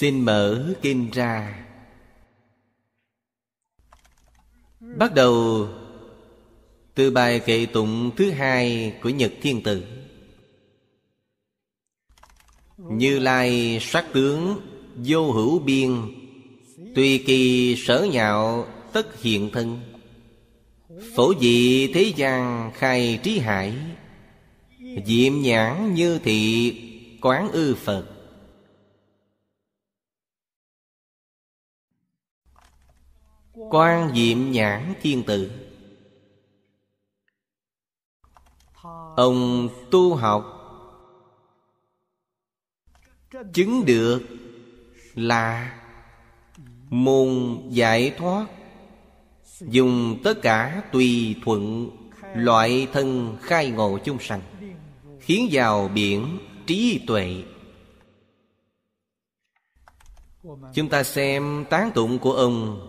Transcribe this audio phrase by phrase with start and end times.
[0.00, 1.64] xin mở kinh ra.
[4.80, 5.68] Bắt đầu
[6.94, 9.84] từ bài kệ tụng thứ hai của nhật thiên tử.
[12.76, 14.60] Như lai sắc tướng
[15.04, 15.90] vô hữu biên
[16.94, 19.80] tùy kỳ sở nhạo tất hiện thân,
[21.14, 23.74] phổ dị thế gian khai trí hải,
[25.06, 26.72] diệm nhãn như thị
[27.20, 28.17] quán ư phật.
[33.70, 35.50] Quan diệm nhãn thiên tử.
[39.16, 40.54] Ông tu học
[43.52, 44.22] chứng được
[45.14, 45.78] là
[46.90, 48.46] môn giải thoát,
[49.60, 51.90] dùng tất cả tùy thuận
[52.34, 54.40] loại thân khai ngộ chung sanh,
[55.20, 57.42] khiến vào biển trí tuệ.
[60.74, 62.88] Chúng ta xem tán tụng của ông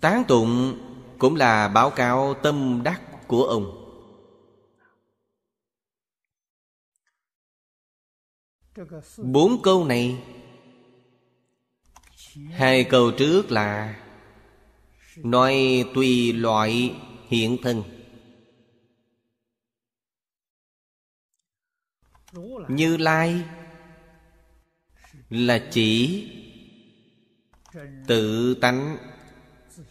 [0.00, 0.78] tán tụng
[1.18, 3.78] cũng là báo cáo tâm đắc của ông.
[9.18, 10.22] Bốn câu này,
[12.50, 14.00] hai câu trước là
[15.16, 16.94] nói tùy loại
[17.28, 17.82] hiện thân.
[22.68, 23.44] Như lai
[25.30, 26.28] là chỉ,
[28.06, 29.11] tự tánh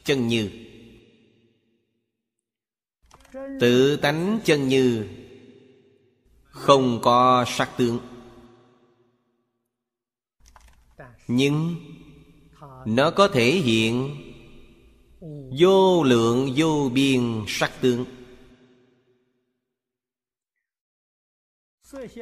[0.04, 0.50] chân như.
[3.60, 5.08] Tự tánh chân như,
[6.44, 8.00] không có sắc tướng.
[11.28, 11.76] Nhưng
[12.86, 14.16] nó có thể hiện
[15.60, 18.06] vô lượng vô biên sắc tướng.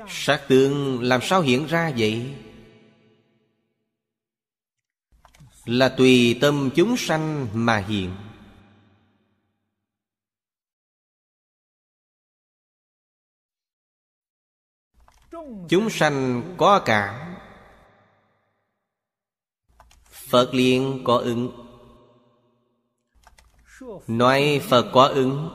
[0.07, 2.35] Sắc tướng làm sao hiện ra vậy?
[5.65, 8.15] Là tùy tâm chúng sanh mà hiện.
[15.69, 17.35] Chúng sanh có cảm
[20.11, 21.65] phật liền có ứng.
[24.07, 25.49] Nói phật có ứng.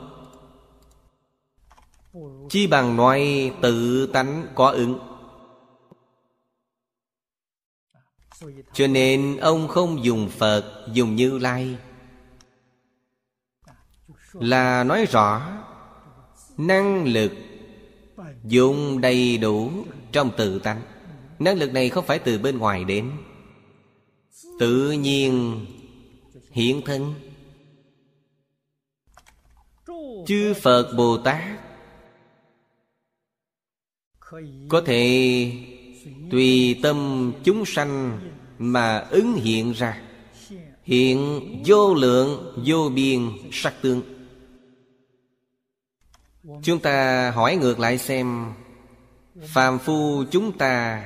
[2.49, 5.14] Chi bằng nói tự tánh có ứng.
[8.73, 11.77] Cho nên ông không dùng phật, dùng như lai.
[14.33, 15.57] Là nói rõ,
[16.57, 17.31] năng lực
[18.43, 19.71] dùng đầy đủ
[20.11, 20.81] trong tự tánh.
[21.39, 23.11] Năng lực này không phải từ bên ngoài đến.
[24.59, 25.65] Tự nhiên
[26.51, 27.13] hiện thân.
[30.27, 31.43] Chư phật bồ tát
[34.69, 35.74] có thể
[36.31, 38.19] tùy tâm chúng sanh
[38.59, 40.01] mà ứng hiện ra.
[40.83, 44.01] Hiện vô lượng, vô biên, sắc tương.
[46.63, 48.53] Chúng ta hỏi ngược lại xem,
[49.41, 51.05] phàm phu chúng ta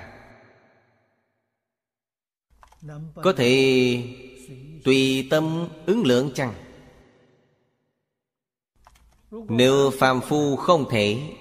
[3.15, 4.03] có thể
[4.83, 6.53] tùy tâm ứng lượng chăng?
[9.31, 11.35] Nếu phàm phu không thể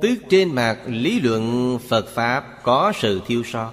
[0.00, 3.72] Tức trên mặt lý luận Phật Pháp có sự thiêu so,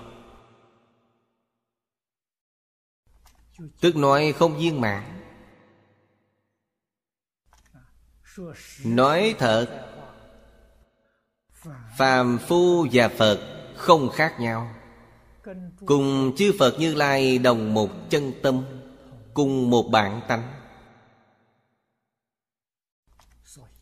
[3.82, 5.04] Tức nói không viên mãn.
[8.86, 9.86] Nói thật
[11.98, 13.40] Phàm phu và Phật
[13.76, 14.76] không khác nhau.
[15.86, 18.66] Cùng chư Phật Như Lai đồng một chân tâm
[19.34, 20.54] Cùng một bản tánh.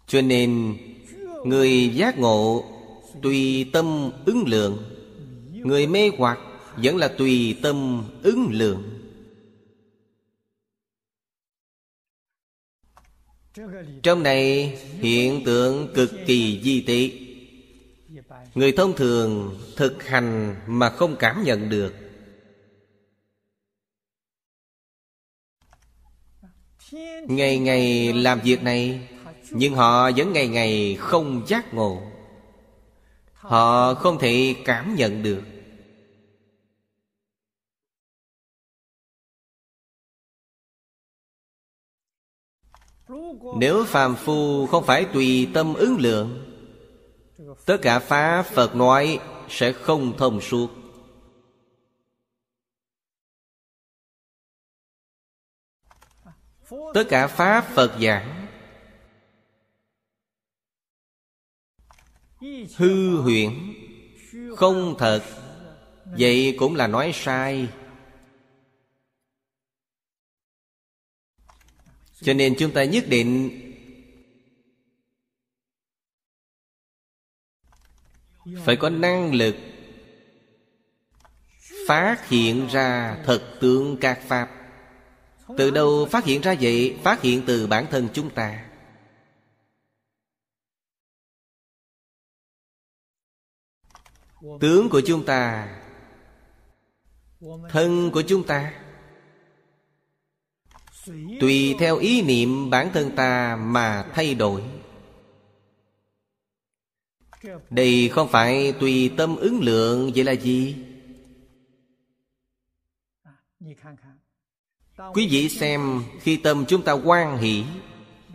[0.07, 0.78] Cho nên
[1.47, 2.65] Người giác ngộ
[3.21, 4.77] Tùy tâm ứng lượng.
[5.51, 6.39] Người mê hoặc
[6.75, 8.83] Vẫn là tùy tâm ứng lượng.
[14.03, 14.67] Trong này
[14.99, 17.27] hiện tượng cực kỳ di tị
[18.55, 21.94] Người thông thường thực hành mà không cảm nhận được.
[27.27, 29.07] Ngày ngày làm việc này
[29.57, 32.01] nhưng họ vẫn ngày ngày không giác ngộ.
[33.33, 35.42] Họ không thể cảm nhận được.
[43.57, 46.44] Nếu phàm phu không phải tùy tâm ứng lượng,
[47.65, 49.19] Tất cả Pháp Phật nói
[49.50, 50.68] sẽ không thông suốt.
[56.94, 58.37] Tất cả pháp phật giảng
[62.75, 63.73] hư huyễn
[64.55, 65.23] không thật.
[66.05, 67.67] Vậy cũng là nói sai.
[72.21, 73.63] Cho nên chúng ta nhất định
[78.65, 79.55] phải có năng lực
[81.88, 84.49] phát hiện ra thật tướng các pháp.
[85.57, 86.97] Từ đâu phát hiện ra vậy?
[87.03, 88.67] Phát hiện từ bản thân chúng ta.
[94.59, 95.69] Tướng của chúng ta.
[97.69, 98.73] Thân của chúng ta.
[101.39, 104.63] Tùy theo ý niệm bản thân ta mà thay đổi.
[107.69, 110.75] Đây không phải tùy tâm ứng lượng vậy là gì?
[115.13, 117.63] Quý vị xem, khi tâm chúng ta quan hỷ,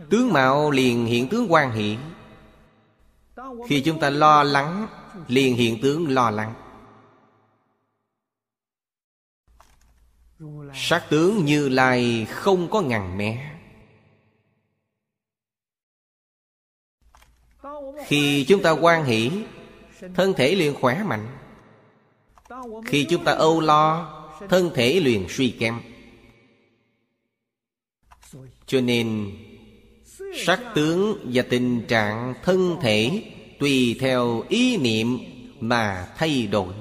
[0.09, 1.97] tướng mạo liền hiện tướng quan hỷ.
[3.67, 4.87] Khi chúng ta lo lắng
[5.27, 6.53] liền hiện tướng lo lắng.
[10.75, 13.49] Sắc tướng như lai không có ngàn mé.
[18.05, 19.31] Khi chúng ta quan hỷ,
[20.15, 21.27] thân thể liền khỏe mạnh.
[22.85, 24.09] Khi chúng ta âu lo,
[24.49, 25.81] thân thể liền suy kém.
[28.65, 29.37] Cho nên
[30.45, 33.32] sắc tướng và tình trạng thân thể
[33.63, 35.19] tùy theo ý niệm
[35.59, 36.73] mà thay đổi.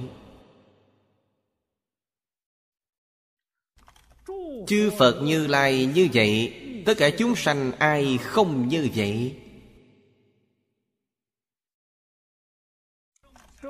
[4.67, 6.55] Chư phật như lai như vậy,
[6.87, 9.37] tất cả chúng sanh ai không như vậy?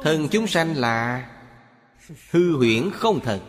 [0.02, 1.30] Thân chúng sanh là
[2.30, 3.40] hư huyễn không thật.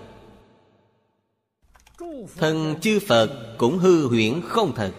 [2.36, 4.94] Thân chư phật cũng hư huyễn không thật.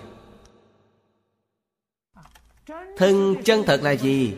[2.97, 4.35] Thân chân thật là gì?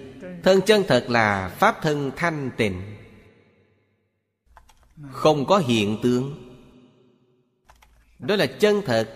[0.47, 2.83] Thân chân thật là pháp thân thanh tịnh.
[5.13, 6.55] Không có hiện tướng.
[8.19, 9.09] Đó là chân thật.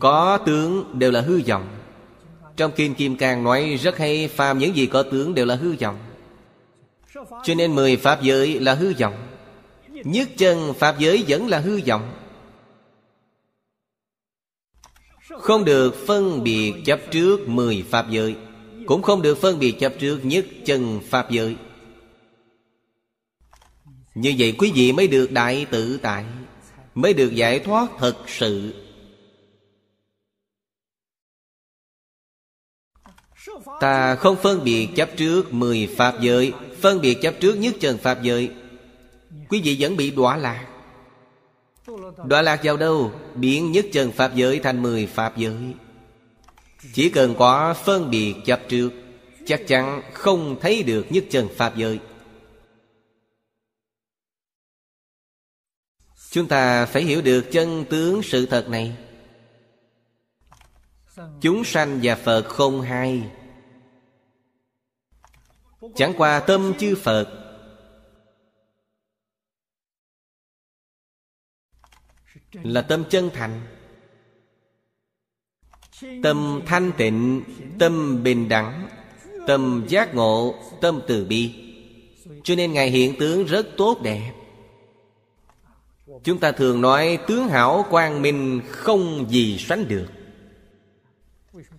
[0.00, 1.78] Có tướng đều là hư vọng.
[2.56, 5.76] Trong Kim Kim Cang nói rất hay, Phàm những gì có tướng đều là hư
[5.80, 5.98] vọng.
[7.44, 9.36] Cho nên mười Pháp giới là hư vọng.
[9.88, 12.14] Nhất chân Pháp giới vẫn là hư vọng.
[15.40, 18.36] Không được phân biệt chấp trước mười Pháp giới.
[18.86, 21.56] Cũng không được phân biệt chấp trước nhất chân Pháp giới.
[24.14, 26.24] Như vậy quý vị mới được đại tự tại,
[26.94, 28.74] Mới được giải thoát thật sự.
[33.80, 37.98] Ta không phân biệt chấp trước mười Pháp giới, Phân biệt chấp trước nhất chân
[37.98, 38.50] Pháp giới.
[39.48, 40.66] Quý vị vẫn bị đọa lạc.
[42.26, 43.12] Đọa lạc vào đâu?
[43.34, 45.74] Biến nhất chân Pháp giới thành mười Pháp giới.
[46.92, 48.90] Chỉ cần có phân biệt chấp trước,
[49.46, 52.00] Chắc chắn không thấy được nhất chân Pháp giới.
[56.30, 58.96] Chúng ta phải hiểu được chân tướng sự thật này.
[61.40, 63.30] Chúng sanh và Phật không hai.
[65.94, 67.40] Chẳng qua tâm chư Phật.
[72.52, 73.73] Là tâm chân thành.
[76.22, 77.42] Tâm thanh tịnh,
[77.78, 78.88] Tâm bình đẳng,
[79.46, 81.52] Tâm giác ngộ, Tâm từ bi.
[82.44, 84.32] Cho nên Ngài hiện tướng rất tốt đẹp.
[86.24, 90.06] Chúng ta thường nói tướng hảo quang minh không gì sánh được.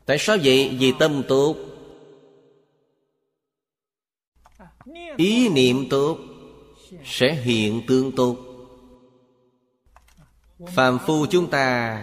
[0.06, 0.76] Tại sao vậy?
[0.80, 1.56] Vì tâm tốt.
[5.18, 6.18] Ý niệm tốt
[7.06, 8.38] Sẽ hiện tương tốt.
[10.76, 12.00] Phàm phu chúng ta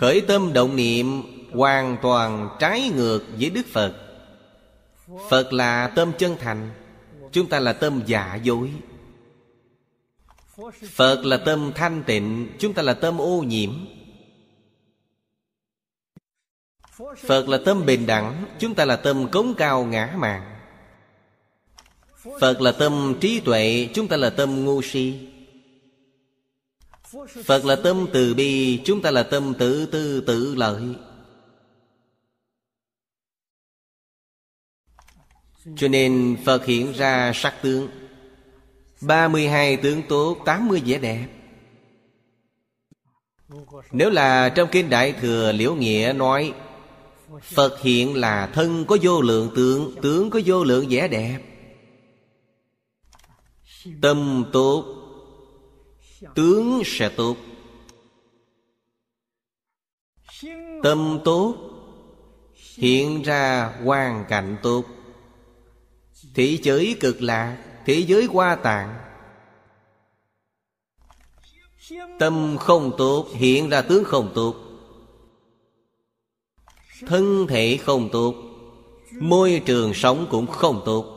[0.00, 1.22] Khởi tâm động niệm,
[1.52, 3.94] Hoàn toàn trái ngược với Đức Phật.
[5.30, 6.70] Phật là tâm chân thành,
[7.32, 8.72] Chúng ta là tâm giả dối.
[10.90, 13.72] Phật là tâm thanh tịnh, Chúng ta là tâm ô nhiễm.
[17.26, 20.42] Phật là tâm bình đẳng, Chúng ta là tâm cống cao ngã mạn.
[22.40, 25.28] Phật là tâm trí tuệ, Chúng ta là tâm ngu si.
[27.44, 30.82] Phật là tâm từ bi, Chúng ta là tâm tự tư tự lợi.
[35.76, 37.88] Cho nên Phật hiện ra sắc tướng.
[39.00, 41.28] 32 tướng tốt 80 vẻ đẹp.
[43.92, 46.52] Nếu là trong Kinh Đại Thừa Liễu Nghĩa nói,
[47.42, 51.38] Phật hiện là thân có vô lượng tướng Tướng có vô lượng vẻ đẹp.
[54.02, 54.95] Tâm tốt
[56.34, 57.36] Tướng sẽ tốt.
[60.82, 61.54] Tâm tốt,
[62.76, 64.84] Hiện ra hoàn cảnh tốt.
[66.34, 67.56] Thế giới cực lạc
[67.86, 68.94] Thế giới hoa tạng.
[72.18, 74.54] Tâm không tốt, Hiện ra tướng không tốt.
[77.06, 78.34] Thân thể không tốt,
[79.20, 81.15] Môi trường sống cũng không tốt.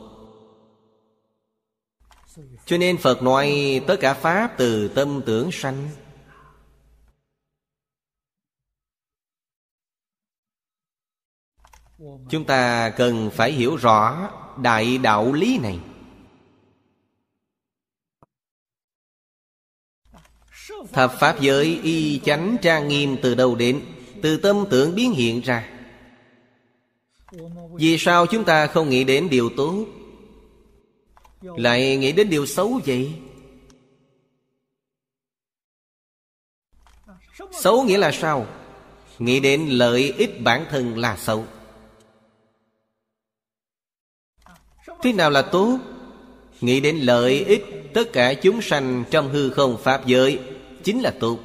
[2.66, 5.90] Cho nên Phật nói Tất cả Pháp từ tâm tưởng sanh.
[12.30, 14.30] Chúng ta cần phải hiểu rõ
[14.62, 15.78] Đại đạo lý này.
[20.92, 23.82] Thập Pháp giới y chánh trang nghiêm từ đâu đến?
[24.22, 25.68] Từ tâm tưởng biến hiện ra.
[27.72, 29.86] Vì sao chúng ta không nghĩ đến điều tốt?
[31.40, 33.12] Lại nghĩ đến điều xấu vậy?
[37.52, 38.46] Xấu nghĩa là sao?
[39.18, 41.44] Nghĩ đến lợi ích bản thân là xấu.
[45.02, 45.78] Thế nào là tốt?
[46.60, 50.38] Nghĩ đến lợi ích Tất cả chúng sanh trong hư không Pháp giới
[50.82, 51.38] Chính là tốt.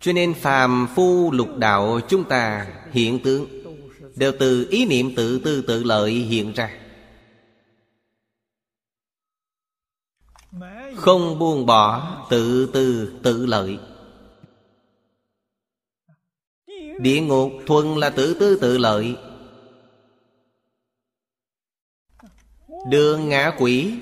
[0.00, 3.46] Cho nên phàm phu lục đạo chúng ta hiện tượng
[4.16, 6.87] Đều từ ý niệm tự tư tự lợi hiện ra.
[10.98, 13.78] Không buông bỏ, tự tư, tự lợi.
[17.00, 19.16] Địa ngục, thuần là tự tư, tự lợi.
[22.88, 23.94] Đường ngã quỷ.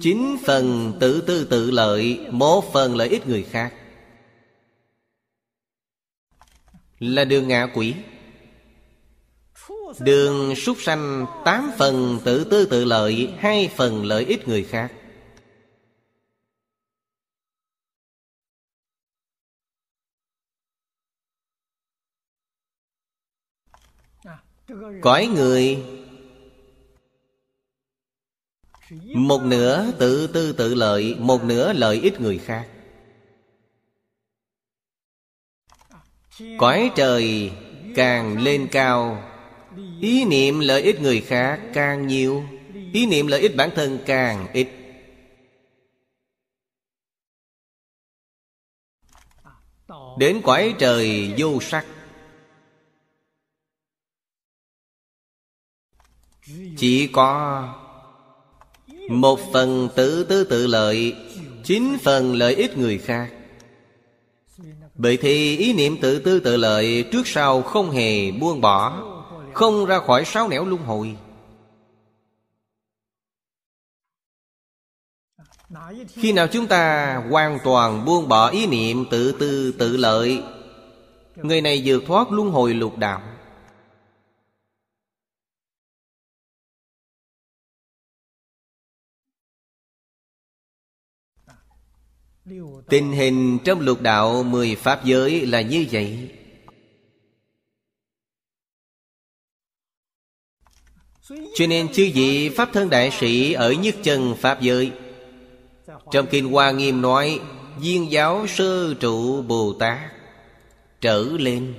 [0.00, 3.74] Chín phần tự tư, tự lợi Một phần lợi ích người khác.
[6.98, 7.94] Là đường ngạ quỷ.
[10.00, 14.92] Đường súc sanh Tám phần tự tư tự lợi, Hai phần lợi ích người khác.
[25.00, 25.84] Cõi người,
[29.14, 32.68] Một nửa tự tư tự lợi, Một nửa lợi ích người khác.
[36.58, 37.52] Cõi trời
[37.94, 39.22] càng lên cao
[40.00, 42.44] Ý niệm lợi ích người khác càng nhiều,
[42.92, 44.68] Ý niệm lợi ích bản thân càng ít.
[50.18, 51.86] Đến quải trời vô sắc,
[56.76, 57.62] Chỉ có
[59.08, 61.14] Một phần tự tư tự lợi,
[61.64, 63.32] Chín phần lợi ích người khác.
[64.94, 69.15] Bởi thì ý niệm tự tư tự lợi Trước sau không hề buông bỏ.
[69.56, 71.16] Không ra khỏi sáu nẻo luân hồi.
[76.08, 80.42] Khi nào chúng ta hoàn toàn buông bỏ ý niệm tự tư tự lợi,
[81.36, 83.22] Người này vượt thoát luân hồi lục đạo.
[92.88, 96.35] Tình hình trong lục đạo mười pháp giới là như vậy.
[101.56, 104.92] Cho nên chư vị Pháp thân đại sĩ ở nhất chân Pháp giới.
[106.10, 107.40] Trong Kinh Hoa Nghiêm nói,
[107.80, 109.98] Viên giáo sơ trụ Bồ Tát,
[111.00, 111.74] Trở lên.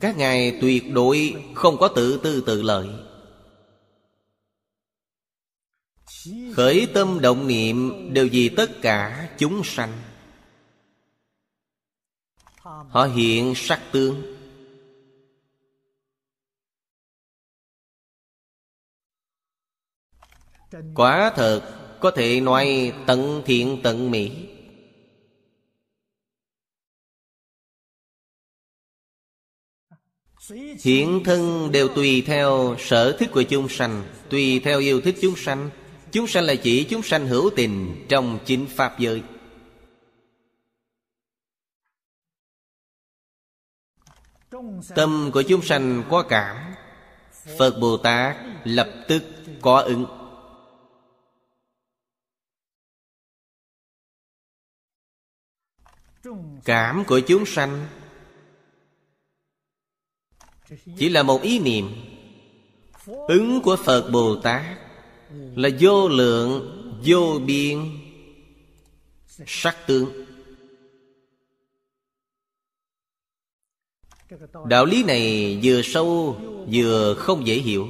[0.00, 2.88] Các ngài tuyệt đối không có tự tư tự lợi.
[6.54, 9.92] Khởi tâm động niệm đều vì tất cả chúng sanh.
[12.88, 14.29] Họ hiện sắc tướng.
[20.94, 21.62] Quả thật
[22.00, 24.46] có thể nói tận thiện tận mỹ.
[30.82, 35.36] Hiện thân đều tùy theo sở thích của chúng sanh, Tùy theo yêu thích chúng
[35.36, 35.70] sanh.
[36.12, 39.22] Chúng sanh là chỉ chúng sanh hữu tình Trong chính Pháp giới.
[44.94, 46.56] Tâm của chúng sanh có cảm.
[47.58, 49.22] Phật Bồ Tát lập tức
[49.60, 50.19] có ứng.
[56.64, 57.86] cảm của chúng sanh
[60.98, 61.94] chỉ là một ý niệm.
[63.06, 64.62] Ứng của phật bồ tát
[65.32, 67.78] là vô lượng, vô biên,
[69.46, 70.26] sắc tướng.
[74.68, 76.40] Đạo lý này vừa sâu,
[76.72, 77.88] vừa không dễ hiểu.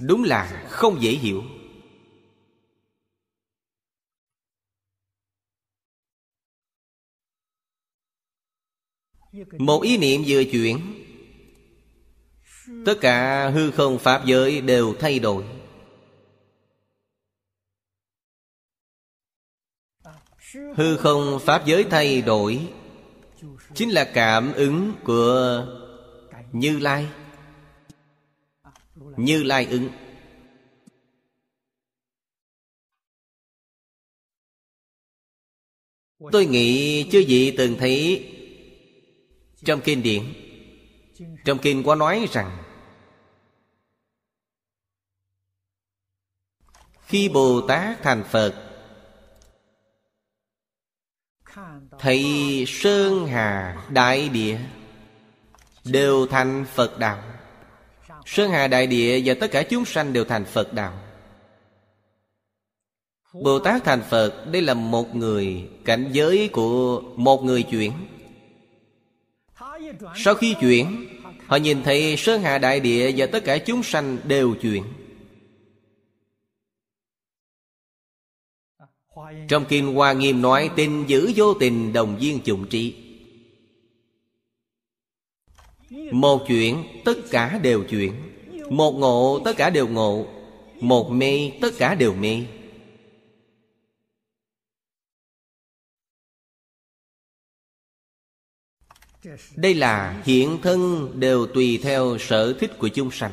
[0.00, 1.42] Đúng là không dễ hiểu.
[9.58, 10.80] Một ý niệm vừa chuyển,
[12.86, 15.44] tất cả hư không pháp giới đều thay đổi.
[20.76, 22.68] Hư không pháp giới thay đổi
[23.74, 25.66] chính là cảm ứng của
[26.52, 27.08] như lai
[29.16, 29.90] như lai ứng.
[36.32, 38.26] Tôi nghĩ chư vị từng thấy
[39.64, 40.34] trong kinh điển.
[41.44, 42.62] Trong kinh có nói rằng,
[47.06, 48.66] khi bồ tát thành phật
[51.98, 52.24] thấy
[52.66, 54.60] sơn hà đại địa
[55.84, 57.29] đều thành phật đạo
[58.30, 60.98] sơn hà đại địa và tất cả chúng sanh đều thành phật đạo.
[63.32, 67.92] Bồ tát thành phật, đây là một người, cảnh giới của một người chuyển.
[70.16, 71.06] Sau khi chuyển,
[71.46, 74.84] họ nhìn thấy sơn hà đại địa và tất cả chúng sanh đều chuyển.
[79.48, 83.09] Trong Kinh Hoa Nghiêm nói Tình giữ vô tình, đồng viên chủng trị
[86.12, 88.12] một chuyện tất cả đều chuyển
[88.70, 90.26] Một ngộ tất cả đều ngộ.
[90.80, 92.46] Một mê tất cả đều mê
[99.56, 103.32] Đây là hiện thân đều tùy theo sở thích của chúng sanh.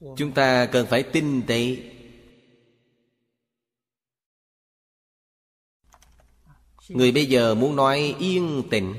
[0.00, 1.76] Chúng ta cần phải tinh tế
[6.88, 8.94] người bây giờ muốn nói yên tĩnh.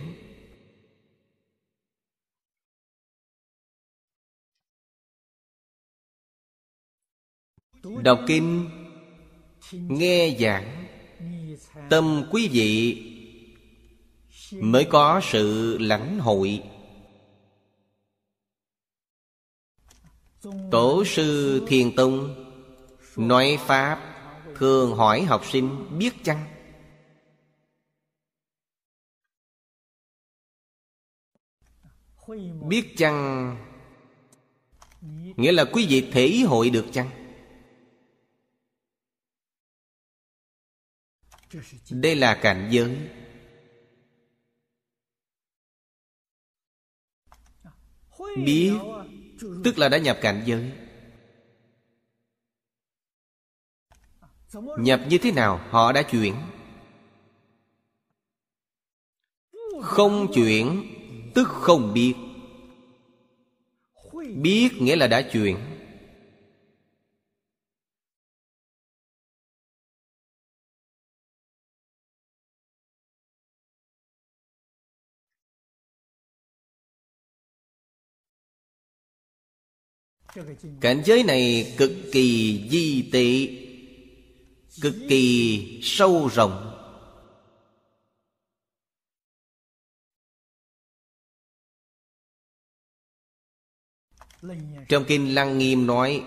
[8.04, 8.70] Đọc kinh,
[9.72, 10.86] nghe giảng,
[11.90, 13.04] tâm quý vị,
[14.52, 16.64] mới có sự lãnh hội.
[20.72, 22.36] Tổ sư Thiền Tông
[23.16, 24.12] Nói Pháp
[24.56, 26.48] Thường hỏi học sinh biết chăng?
[32.70, 33.58] Biết chăng?
[35.38, 37.10] Nghĩa là quý vị thể hội được chăng?
[41.90, 43.10] Đây là cảnh giới.
[48.46, 48.74] Biết
[49.64, 50.72] Tức là đã nhập cảnh giới.
[54.78, 56.36] Nhập như thế nào, họ đã chuyển.
[59.82, 60.84] Không chuyển,
[61.34, 62.16] Tức không biết.
[64.36, 65.58] Biết nghĩa là đã chuyển.
[80.82, 83.58] Cảnh giới này cực kỳ di tị,
[84.82, 86.68] cực kỳ sâu rộng.
[94.90, 96.24] Trong kinh lăng nghiêm nói,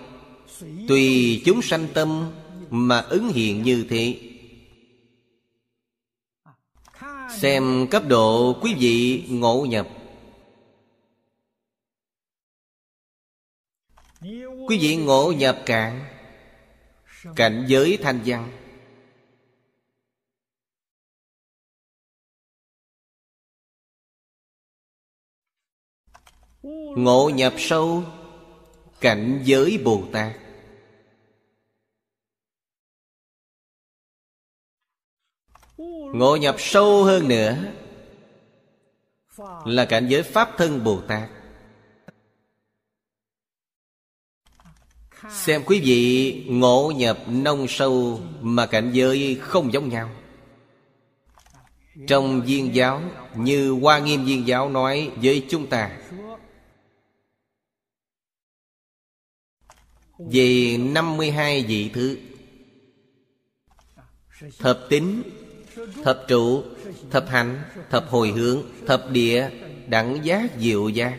[0.89, 2.31] tùy chúng sanh tâm
[2.71, 4.31] mà ứng hiện như thế.
[7.39, 9.89] Xem cấp độ quý vị ngộ nhập.
[14.69, 16.05] Quý vị ngộ nhập cạn,
[17.37, 18.53] Cảnh giới thanh văn.
[26.97, 28.03] Ngộ nhập sâu,
[29.01, 30.37] Cảnh giới Bồ Tát.
[36.15, 37.57] Ngộ nhập sâu hơn nữa
[39.65, 41.29] Là cảnh giới Pháp thân Bồ Tát.
[45.31, 50.11] Xem quý vị ngộ nhập nông sâu Mà cảnh giới không giống nhau.
[52.09, 53.03] Trong viên giáo,
[53.37, 55.99] Như Hoa Nghiêm viên giáo nói với chúng ta,
[60.19, 62.19] Về 52 vị thứ,
[64.59, 65.23] Thập tính
[66.05, 66.63] Thập trụ,
[67.11, 69.51] Thập hạnh Thập hồi hướng, Thập địa
[69.87, 71.19] Đẳng giác diệu giác.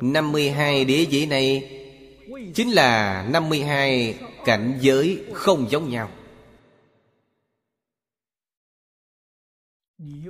[0.00, 1.80] 52 địa vị này
[2.54, 6.10] Chính là 52 cảnh giới không giống nhau.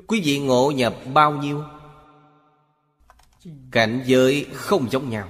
[0.07, 1.63] Quý vị ngộ nhập bao nhiêu?
[3.71, 5.29] Cảnh giới không giống nhau.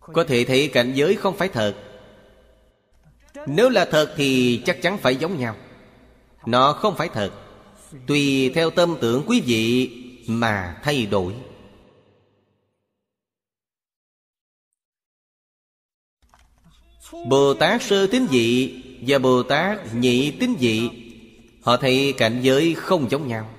[0.00, 1.74] Có thể thấy cảnh giới không phải thật.
[3.46, 5.56] Nếu là thật thì chắc chắn phải giống nhau.
[6.46, 7.30] Nó không phải thật.
[8.06, 9.90] Tùy theo tâm tưởng quý vị
[10.28, 11.34] mà thay đổi.
[17.12, 18.74] Bồ Tát sơ tín dị
[19.06, 20.90] và Bồ Tát nhị tín dị,
[21.62, 23.50] Họ thấy cảnh giới không giống nhau.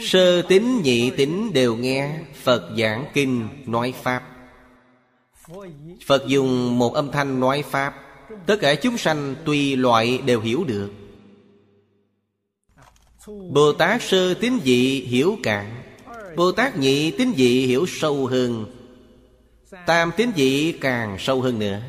[0.00, 4.22] Sơ tín nhị tín đều nghe Phật giảng kinh nói Pháp.
[6.06, 7.94] Phật dùng một âm thanh nói Pháp
[8.46, 10.90] Tất cả chúng sanh tùy loại đều hiểu được.
[13.52, 15.82] Bồ Tát sơ tín dị hiểu cạn
[16.36, 18.66] Bồ Tát nhị tín dị hiểu sâu hơn.
[19.86, 21.82] Tam tín vị càng sâu hơn nữa.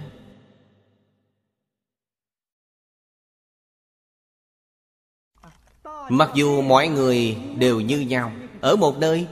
[6.10, 9.28] Mặc dù mọi người đều như nhau, Ở một nơi,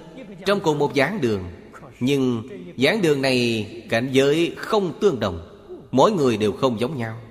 [0.45, 1.43] Trong cùng một giảng đường,
[1.99, 2.43] Nhưng
[2.77, 5.47] giảng đường này cảnh giới không tương đồng,
[5.91, 7.21] Mỗi người đều không giống nhau.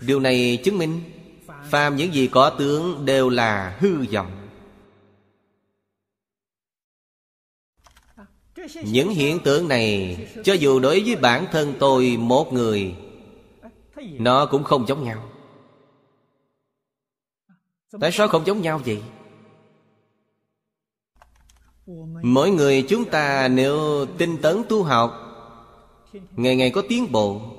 [0.00, 1.00] Điều này chứng minh
[1.70, 4.48] Phàm những gì có tướng đều là hư vọng
[8.84, 12.96] Những hiện tượng này, Cho dù đối với bản thân tôi một người,
[13.96, 15.28] Nó cũng không giống nhau
[18.00, 19.02] Tại sao không giống nhau vậy?
[22.22, 25.22] Mỗi người chúng ta nếu tinh tấn tu học,
[26.36, 27.55] Ngày ngày có tiến bộ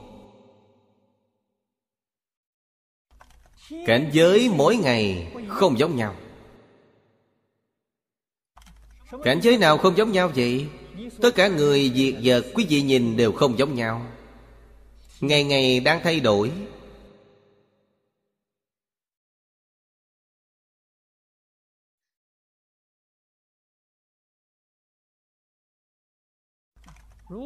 [3.69, 6.15] Cảnh giới mỗi ngày không giống nhau.
[9.23, 10.67] Cảnh giới nào không giống nhau vậy?
[11.21, 14.05] Tất cả người, diệt vật quý vị nhìn đều không giống nhau.
[15.21, 16.51] Ngày ngày đang thay đổi.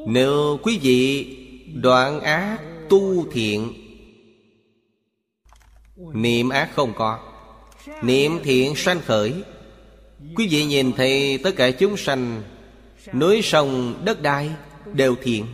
[0.08, 1.38] Nếu quý vị
[1.74, 3.81] đoạn ác tu thiện
[6.14, 7.20] Niệm ác không có.
[8.02, 9.44] Niệm thiện sanh khởi.
[10.36, 12.44] Quý vị nhìn thấy tất cả chúng sanh,
[13.14, 14.52] Núi sông, đất đai
[14.94, 15.46] đều thiện.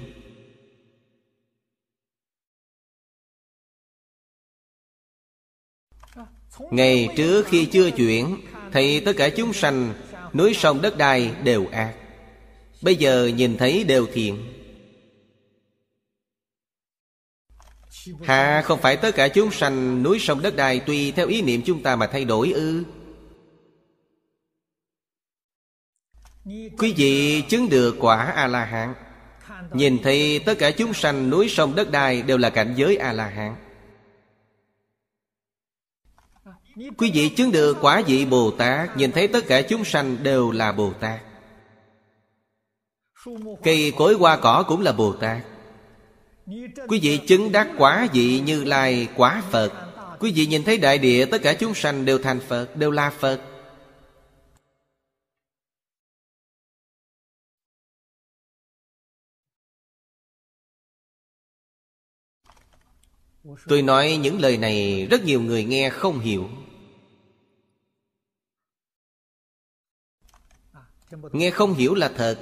[6.72, 8.38] Ngày trước khi chưa chuyển
[8.74, 9.94] Thì tất cả chúng sanh,
[10.34, 11.94] Núi sông, đất đai đều ác.
[12.82, 14.57] Bây giờ nhìn thấy đều thiện.
[18.24, 21.62] Hà, không phải tất cả chúng sanh núi sông đất đai Tùy theo ý niệm
[21.65, 22.84] chúng ta mà thay đổi ư?
[26.78, 28.93] Quý vị chứng được quả A-la-hán.
[29.72, 33.56] Nhìn thấy tất cả chúng sanh núi sông đất đai Đều là cảnh giới A-la-hán.
[36.98, 40.52] Quý vị chứng được quả vị Bồ Tát Nhìn thấy tất cả chúng sanh đều
[40.52, 41.20] là Bồ Tát
[43.63, 45.38] Cây cối hoa cỏ cũng là Bồ Tát
[46.88, 49.72] Quý vị chứng đắc quả vị như lai quả Phật.
[50.20, 53.10] Quý vị nhìn thấy đại địa, tất cả chúng sanh đều thành Phật, Đều là
[53.10, 53.42] Phật.
[63.68, 66.50] Tôi nói những lời này, rất nhiều người nghe không hiểu.
[71.12, 72.40] Nghe không hiểu là thật.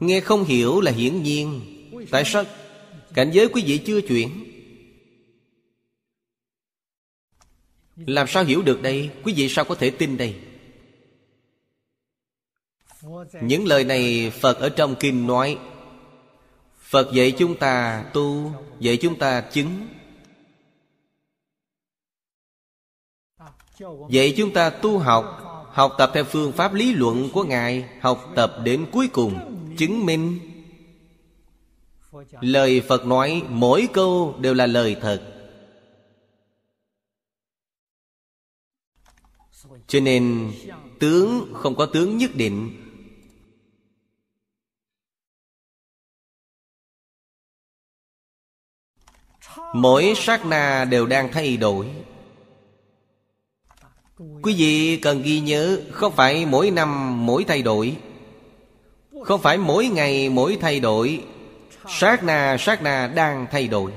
[0.00, 1.76] Nghe không hiểu là hiển nhiên.
[2.10, 2.44] Tại sao?
[3.14, 4.44] Cảnh giới quý vị chưa chuyển.
[7.96, 9.10] Làm sao hiểu được đây?
[9.24, 10.36] Quý vị sao có thể tin đây?
[13.42, 15.58] Những lời này Phật ở trong kinh nói.
[16.78, 19.88] Phật dạy chúng ta tu, Dạy chúng ta chứng.
[24.10, 28.32] Dạy chúng ta tu học Học tập theo phương pháp lý luận của Ngài, Học
[28.36, 29.38] tập đến cuối cùng,
[29.78, 30.49] Chứng minh.
[32.40, 35.40] Lời Phật nói, mỗi câu đều là lời thật.
[39.86, 40.52] Cho nên,
[41.00, 42.86] tướng không có tướng nhất định.
[49.74, 51.90] Mỗi sát na đều đang thay đổi.
[54.42, 57.96] Quý vị cần ghi nhớ, Không phải mỗi năm mỗi thay đổi.
[59.24, 61.24] Không phải mỗi ngày mỗi thay đổi.
[61.88, 63.92] Sát na sát na đang thay đổi.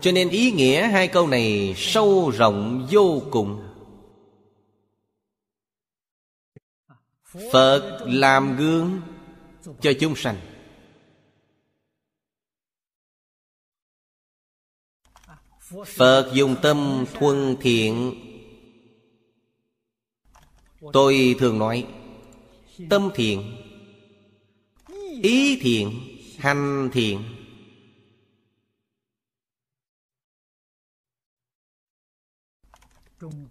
[0.00, 3.64] Cho nên ý nghĩa hai câu này sâu rộng vô cùng.
[7.52, 9.00] Phật làm gương
[9.80, 10.36] cho chúng sanh.
[15.86, 18.24] Phật dùng tâm thuần thiện
[20.92, 21.86] Tôi thường nói,
[22.90, 23.56] Tâm thiện,
[25.22, 26.00] Ý thiện,
[26.38, 27.22] Hành thiện.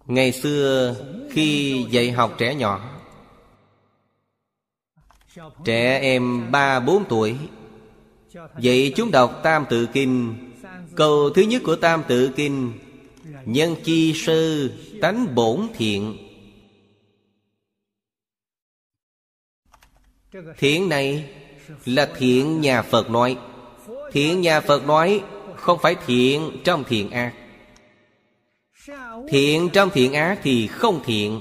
[0.06, 0.96] Ngày xưa
[1.30, 3.00] khi dạy học trẻ nhỏ,
[5.64, 7.36] Trẻ em ba, bốn tuổi,
[8.60, 10.34] Dạy chúng đọc Tam Tự Kinh.
[10.96, 12.72] Câu thứ nhất của Tam Tự Kinh,
[13.44, 14.70] Nhân chi sư
[15.00, 16.27] tánh bổn thiện.
[20.58, 21.30] Thiện này
[21.84, 23.36] là thiện nhà Phật nói.
[24.12, 25.24] Thiện nhà Phật nói
[25.56, 27.34] Không phải thiện trong thiện ác.
[29.28, 31.40] Thiện trong thiện ác thì không thiện.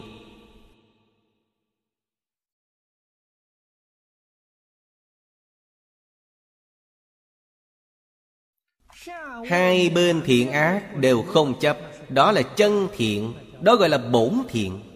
[9.50, 11.78] Hai bên thiện ác đều không chấp.
[12.10, 14.87] Đó là chân thiện, Đó gọi là bổn thiện.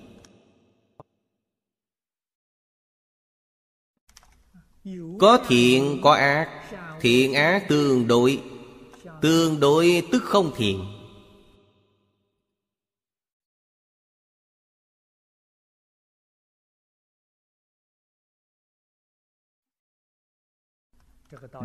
[5.19, 6.47] Có thiện, có ác,
[7.01, 8.41] Thiện ác tương đối
[9.21, 10.85] Tương đối tức không thiện.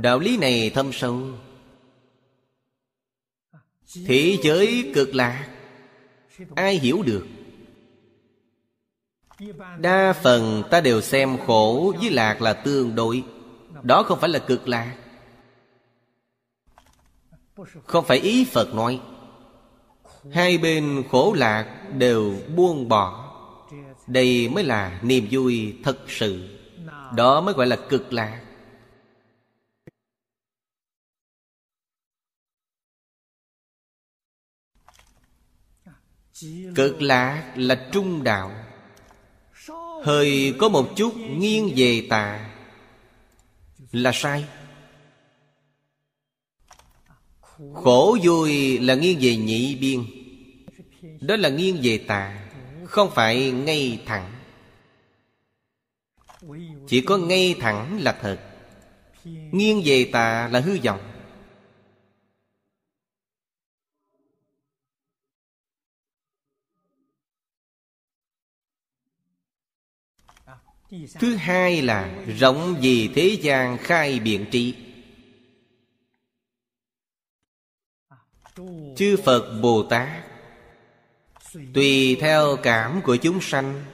[0.02, 1.38] Đạo lý này thâm sâu.
[4.06, 5.56] Thế giới cực lạc,
[6.54, 7.26] Ai hiểu được?
[9.78, 13.24] Đa phần ta đều xem khổ với lạc là tương đối.
[13.82, 14.96] Đó không phải là cực lạc.
[17.84, 19.00] Không phải ý Phật nói.
[20.32, 23.22] Hai bên khổ lạc đều buông bỏ.
[24.06, 26.58] Đây mới là niềm vui thật sự.
[27.16, 28.42] Đó mới gọi là cực lạc.
[36.74, 38.65] Cực lạc là trung đạo.
[40.06, 42.50] Hơi có một chút nghiêng về tà.
[43.92, 44.44] Là sai.
[47.74, 50.04] Khổ vui là nghiêng về nhị biên.
[51.20, 52.48] Đó là nghiêng về tà,
[52.84, 54.32] Không phải ngay thẳng.
[56.88, 58.38] Chỉ có ngay thẳng là thật.
[59.24, 61.00] Nghiêng về tà là hư vọng.
[71.18, 74.74] Thứ hai là rộng vì thế gian khai biện trị
[78.96, 80.08] Chư Phật Bồ Tát,
[81.74, 83.84] Tùy theo cảm của chúng sanh,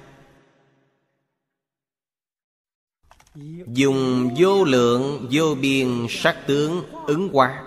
[3.67, 7.65] Dùng vô lượng, vô biên sắc tướng ứng hóa.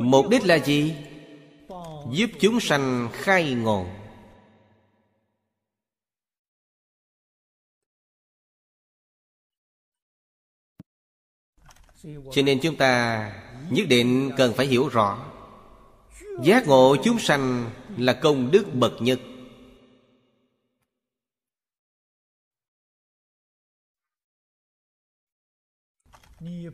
[0.00, 0.94] Mục đích là gì?
[2.12, 3.86] Giúp chúng sanh khai ngộ.
[12.32, 13.32] Cho nên chúng ta
[13.70, 15.24] nhất định cần phải hiểu rõ.
[16.42, 19.20] Giác ngộ chúng sanh là công đức bậc nhất.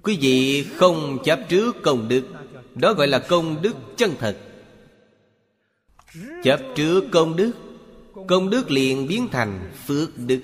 [0.02, 2.28] Quý vị không chấp trước công đức,
[2.74, 4.38] Đó gọi là công đức chân thật.
[6.44, 7.52] Chấp trước công đức
[8.26, 10.40] Công đức liền biến thành phước đức.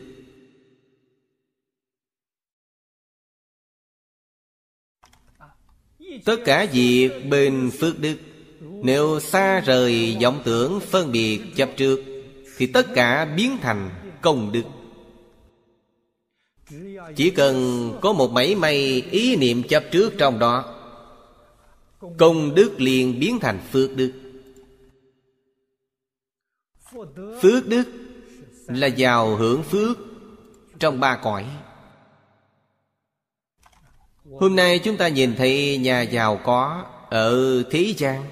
[6.25, 8.17] Tất cả việc bên phước đức,
[8.61, 12.01] Nếu xa rời vọng tưởng phân biệt chấp trước,
[12.57, 13.91] Thì tất cả biến thành
[14.23, 14.63] công đức.
[17.17, 20.77] Chỉ cần có một mảy may ý niệm chấp trước trong đó,
[22.19, 24.13] Công đức liền biến thành phước đức.
[27.43, 27.85] Phước đức
[28.67, 29.99] là giàu hưởng phước
[30.79, 31.47] trong ba cõi.
[34.39, 38.25] Hôm nay chúng ta nhìn thấy nhà giàu có Ở thế gian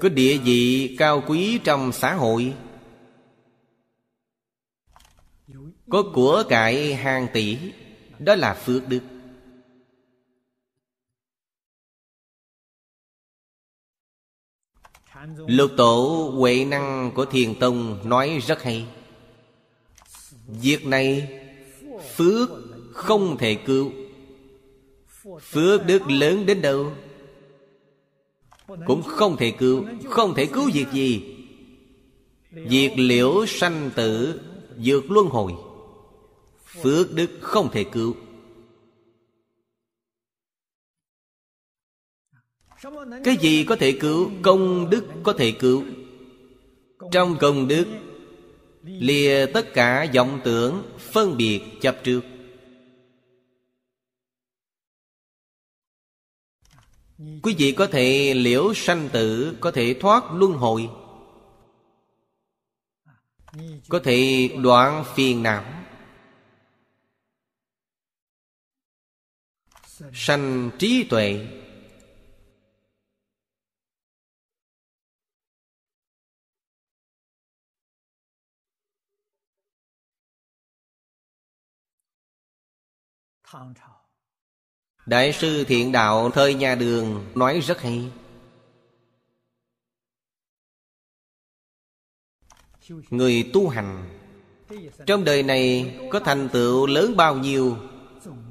[0.00, 2.54] Có địa vị cao quý trong xã hội.
[5.90, 7.58] Có của cải hàng tỷ,
[8.18, 9.00] Đó là phước đức.
[15.46, 18.86] Lục tổ huệ năng của thiền tông nói rất hay.
[20.46, 21.39] Việc này
[22.16, 22.50] Phước
[22.92, 23.92] không thể cứu.
[25.40, 26.92] Phước đức lớn đến đâu?
[28.86, 29.84] Cũng không thể cứu.
[30.08, 31.36] Không thể cứu việc gì?
[32.50, 34.40] Việc liễu sanh tử
[34.78, 35.52] Dược luân hồi.
[36.82, 38.14] Phước đức không thể cứu.
[43.24, 44.30] Cái gì có thể cứu?
[44.42, 45.84] Công đức có thể cứu.
[47.12, 47.86] Trong công đức,
[48.82, 50.82] Lìa tất cả vọng tưởng.
[51.12, 52.20] Phân biệt chấp trước.
[57.18, 60.90] Quý vị có thể liễu sanh tử, Có thể thoát luân hồi,
[63.88, 65.64] Có thể đoạn phiền não.
[70.12, 71.59] Sanh trí tuệ
[85.06, 88.10] Đại sư Thiện Đạo thời nhà đường nói rất hay.
[93.10, 94.20] Người tu hành,
[95.06, 97.76] Trong đời này có thành tựu lớn bao nhiêu,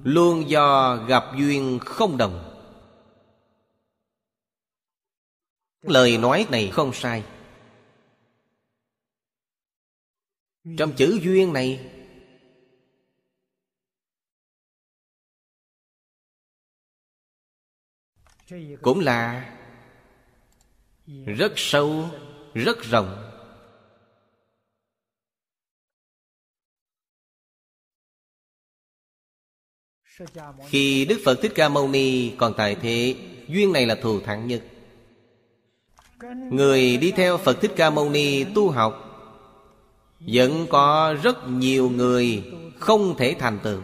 [0.03, 2.45] Luôn do gặp duyên không đồng.
[5.81, 7.23] Lời nói này không sai.
[10.77, 11.98] Trong chữ duyên này
[18.81, 19.49] cũng là
[21.25, 22.09] rất sâu,
[22.53, 23.25] rất rộng.
[30.67, 33.15] Khi đức phật thích ca mâu ni còn tại thế,
[33.47, 34.63] duyên này là thù thắng nhất.
[36.51, 39.05] Người đi theo phật thích ca mâu ni tu học,
[40.19, 42.43] vẫn có rất nhiều người
[42.79, 43.81] không thể thành tựu.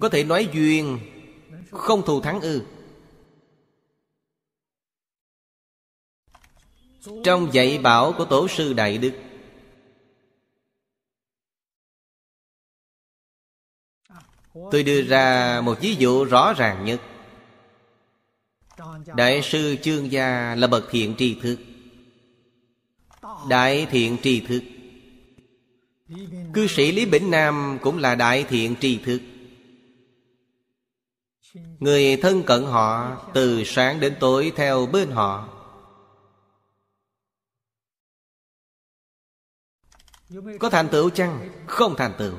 [0.00, 0.98] Có thể nói duyên,
[1.70, 2.62] Không thù thắng ư.
[7.24, 9.12] Trong dạy bảo của Tổ sư Đại Đức,
[14.70, 17.00] Tôi đưa ra một ví dụ rõ ràng nhất.
[19.16, 21.58] Đại sư Chương Gia là bậc thiện tri thức.
[23.48, 24.62] Đại thiện tri thức.
[26.54, 29.20] Cư sĩ Lý Bỉnh Nam cũng là đại thiện tri thức.
[31.54, 35.48] Người thân cận họ Từ sáng đến tối theo bên họ.
[40.60, 41.50] Có thành tựu chăng?
[41.66, 42.34] Không thành tựu.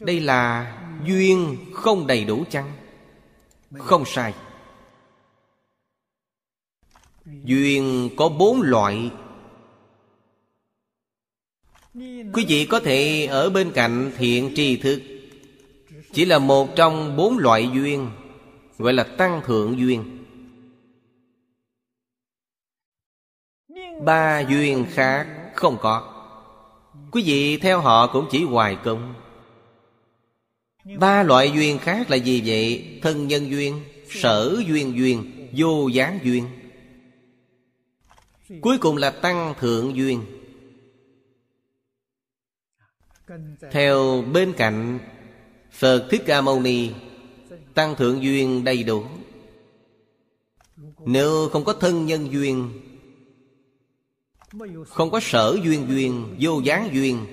[0.00, 2.72] Đây là duyên không đầy đủ chăng?
[3.78, 4.34] Không sai.
[7.24, 9.10] Duyên có bốn loại.
[12.32, 15.02] Quý vị có thể ở bên cạnh thiện tri thức
[16.12, 18.10] chỉ là một trong bốn loại duyên
[18.80, 20.24] Gọi là tăng thượng duyên.
[24.04, 26.24] Ba duyên khác không có.
[27.10, 29.14] Quý vị theo họ cũng chỉ hoài công.
[30.98, 32.98] Ba loại duyên khác là gì vậy?
[33.02, 36.46] Thân nhân duyên, sở duyên duyên, vô gián duyên.
[38.60, 40.24] Cuối cùng là tăng thượng duyên.
[43.70, 44.98] Theo bên cạnh
[45.70, 46.90] Phật Thích Ca Mâu Ni,
[47.74, 49.04] Tăng thượng duyên đầy đủ.
[51.06, 52.80] Nếu không có thân nhân duyên,
[54.86, 57.26] Không có sở duyên duyên, Vô gián duyên,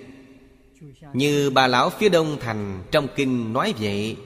[1.14, 4.18] Như bà lão phía đông thành Trong kinh nói vậy,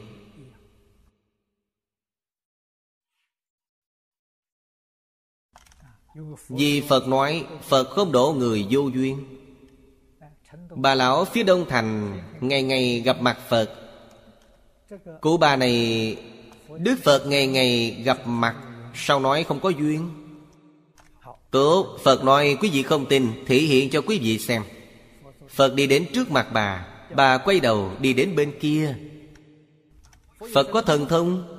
[6.49, 9.26] Vì Phật nói Phật không đổ người vô duyên.
[10.76, 13.80] Bà lão phía đông thành Ngày ngày gặp mặt Phật
[15.21, 16.15] Cụ bà này,
[16.77, 18.55] Đức Phật ngày ngày gặp mặt
[18.95, 20.09] Sao nói không có duyên.
[21.51, 24.63] Tốt Phật nói, quý vị không tin, Thể hiện cho quý vị xem.
[25.49, 28.95] Phật đi đến trước mặt bà Bà quay đầu đi đến bên kia.
[30.53, 31.57] Phật có thần thông?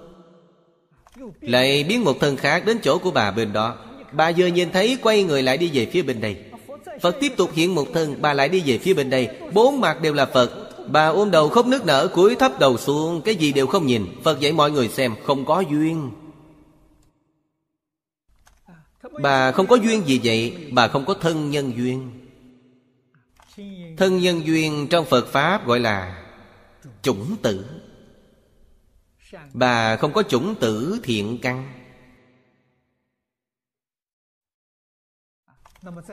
[1.40, 3.76] Lại biến một thần khác đến chỗ của bà bên đó.
[4.12, 6.36] Bà vừa nhìn thấy, quay người lại đi về phía bên đây.
[7.00, 9.28] Phật tiếp tục hiện một thân Bà lại đi về phía bên đây.
[9.52, 10.61] Bốn mặt đều là Phật.
[10.86, 14.06] Bà ôm đầu khóc nước nở, cúi thấp đầu xuống, Cái gì đều không nhìn.
[14.24, 16.10] Phật dạy mọi người xem, Không có duyên.
[19.22, 22.10] Bà không có duyên gì vậy, Bà không có thân nhân duyên.
[23.96, 26.24] Thân nhân duyên trong Phật Pháp gọi là
[27.02, 27.64] Chủng tử.
[29.52, 31.72] Bà không có chủng tử thiện căn.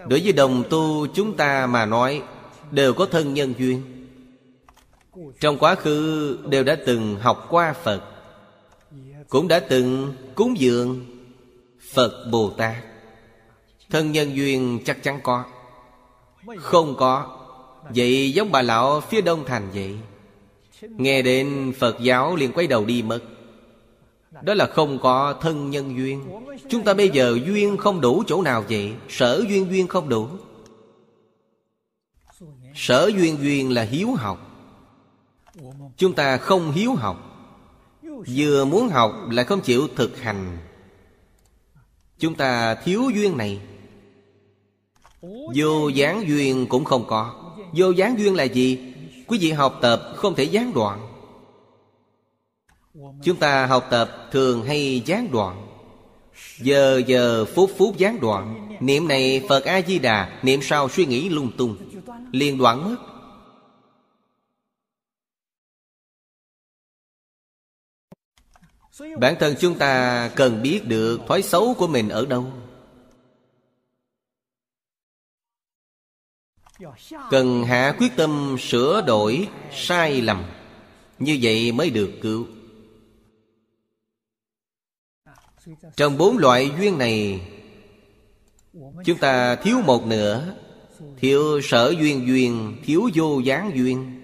[0.08, 2.24] Đối với đồng tu chúng ta mà nói,
[2.72, 3.99] Đều có thân nhân duyên.
[5.40, 8.02] Trong quá khứ đều đã từng học qua Phật,
[9.30, 11.06] Cũng đã từng cúng dường
[11.94, 12.76] Phật Bồ Tát.
[13.90, 15.44] Thân nhân duyên chắc chắn có,
[16.58, 17.38] Không có.
[17.96, 19.98] Vậy giống bà lão phía đông thành vậy,
[20.82, 23.20] Nghe đến Phật giáo liền quay đầu đi mất.
[24.42, 26.24] Đó là không có thân nhân duyên.
[26.70, 28.94] Chúng ta bây giờ duyên không đủ chỗ nào vậy?
[29.10, 30.28] Sở duyên duyên không đủ.
[32.76, 34.49] Sở duyên duyên là hiếu học.
[36.00, 37.18] Chúng ta không hiếu học.
[38.36, 40.58] Vừa muốn học lại không chịu thực hành.
[42.20, 43.60] Chúng ta thiếu duyên này.
[45.56, 47.34] Vô gián duyên cũng không có.
[47.74, 48.94] Vô gián duyên là gì?
[49.28, 51.00] Quý vị học tập không thể gián đoạn.
[53.24, 55.68] Chúng ta học tập thường hay gián đoạn.
[56.60, 58.78] Giờ giờ phút phút gián đoạn.
[58.80, 61.78] Niệm này Phật A-di-đà Niệm sau suy nghĩ lung tung.
[62.32, 63.09] Liền đoạn mất.
[69.20, 72.46] Bản thân chúng ta cần biết được thói xấu của mình ở đâu.
[77.30, 80.44] Cần hạ quyết tâm sửa đổi sai lầm.
[81.20, 82.48] Như vậy mới được cứu.
[85.96, 87.42] Trong bốn loại duyên này,
[89.06, 90.56] Chúng ta thiếu một nửa,
[91.18, 94.19] Thiếu sở duyên duyên, Thiếu vô gián duyên.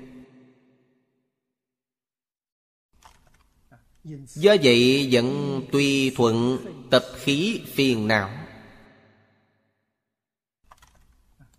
[4.25, 6.57] Do vậy vẫn tùy thuận
[6.89, 8.29] tập khí phiền não.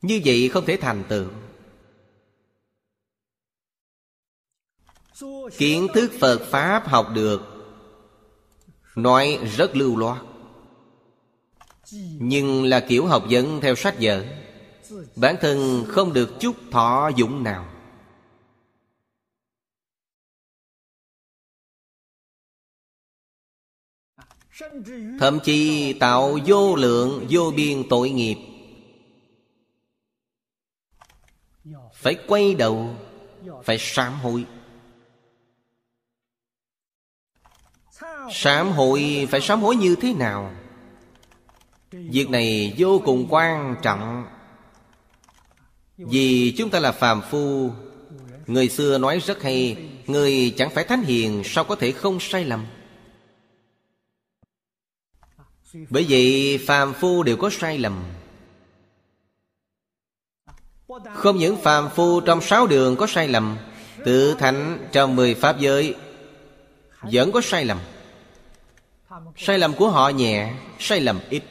[0.03, 1.27] Như vậy không thể thành tựu.
[5.59, 7.43] Kiến thức Phật Pháp học được,
[8.95, 10.23] Nói rất lưu loát.
[12.19, 14.25] Nhưng là kiểu học dẫn theo sách vở,
[15.17, 17.76] Bản thân không được chút thọ dụng nào.
[25.21, 28.37] Thậm chí tạo vô lượng, vô biên tội nghiệp.
[31.95, 32.95] Phải quay đầu,
[33.65, 34.45] Phải sám hối.
[38.33, 40.53] Sám hối, phải sám hối như thế nào?
[41.91, 44.25] Việc này vô cùng quan trọng.
[45.97, 47.71] Vì chúng ta là phàm phu,
[48.47, 52.45] Người xưa nói rất hay, Người chẳng phải thánh hiền, Sao có thể không sai
[52.45, 52.67] lầm?
[55.91, 58.05] Bởi vậy phàm phu đều có sai lầm.
[61.14, 63.59] Không những phàm phu trong sáu đường có sai lầm,
[64.05, 65.95] Tự thánh trong mười pháp giới
[67.01, 67.79] Vẫn có sai lầm.
[69.37, 71.43] Sai lầm của họ nhẹ, Sai lầm ít.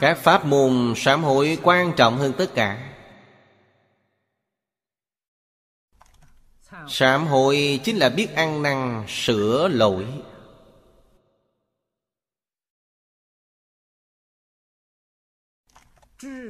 [0.00, 2.91] Các pháp môn sám hối quan trọng hơn tất cả.
[6.88, 10.06] Sám hối chính là biết ăn năn, sửa lỗi.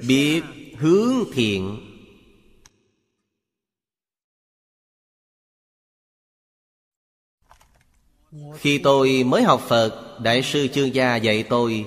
[0.09, 0.43] Biết
[0.79, 1.89] hướng thiện.
[8.59, 11.87] Khi tôi mới học Phật, Đại sư Chương Gia dạy tôi,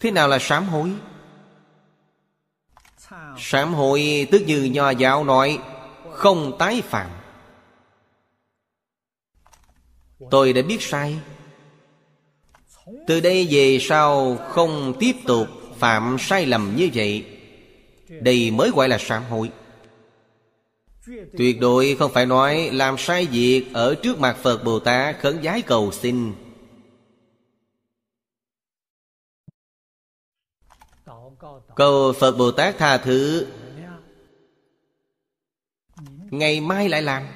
[0.00, 0.92] Thế nào là sám hối?
[3.38, 5.58] Sám hối tức như Nho giáo nói,
[6.10, 7.10] Không tái phạm.
[10.30, 11.18] Tôi đã biết sai.
[13.06, 17.24] Từ đây về sau Không tiếp tục phạm sai lầm như vậy.
[18.08, 19.50] Đây mới gọi là sám hối.
[21.38, 25.42] Tuyệt đối không phải nói Làm sai việc ở trước mặt Phật Bồ Tát Khấn
[25.42, 26.32] giái cầu xin.
[31.76, 33.46] Cầu Phật Bồ Tát tha thứ.
[36.30, 37.26] Ngày mai lại làm.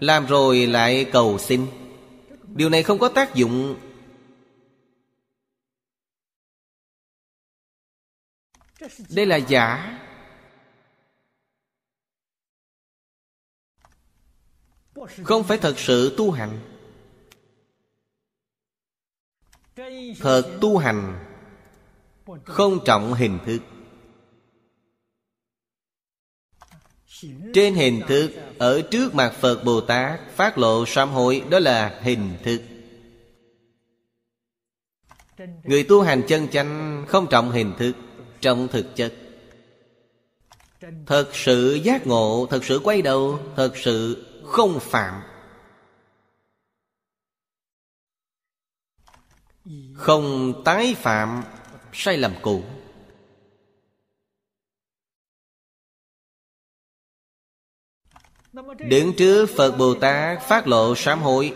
[0.00, 1.66] Làm rồi lại cầu xin.
[2.42, 3.80] Điều này không có tác dụng.
[9.08, 9.98] Đây là giả.
[15.24, 16.58] Không phải thật sự tu hành.
[20.20, 21.25] Thật tu hành.
[22.44, 23.58] Không trọng hình thức.
[27.54, 32.00] Trên hình thức, Ở trước mặt Phật Bồ Tát, Phát lộ sám hối, Đó là
[32.02, 32.62] hình thức.
[35.64, 37.92] Người tu hành chân chánh Không trọng hình thức
[38.40, 39.14] Trọng thực chất.
[41.06, 45.22] Thật sự giác ngộ, Thật sự quay đầu, Thật sự không phạm.
[49.94, 51.42] Không tái phạm
[51.98, 52.62] Sai lầm cũ.
[58.78, 61.52] Đứng trước Phật Bồ Tát phát lộ sám hối,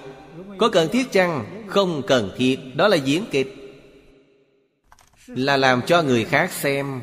[0.58, 1.64] Có cần thiết chăng?
[1.66, 3.54] Không cần thiết, Đó là diễn kịch.
[5.26, 7.02] Là làm cho người khác xem.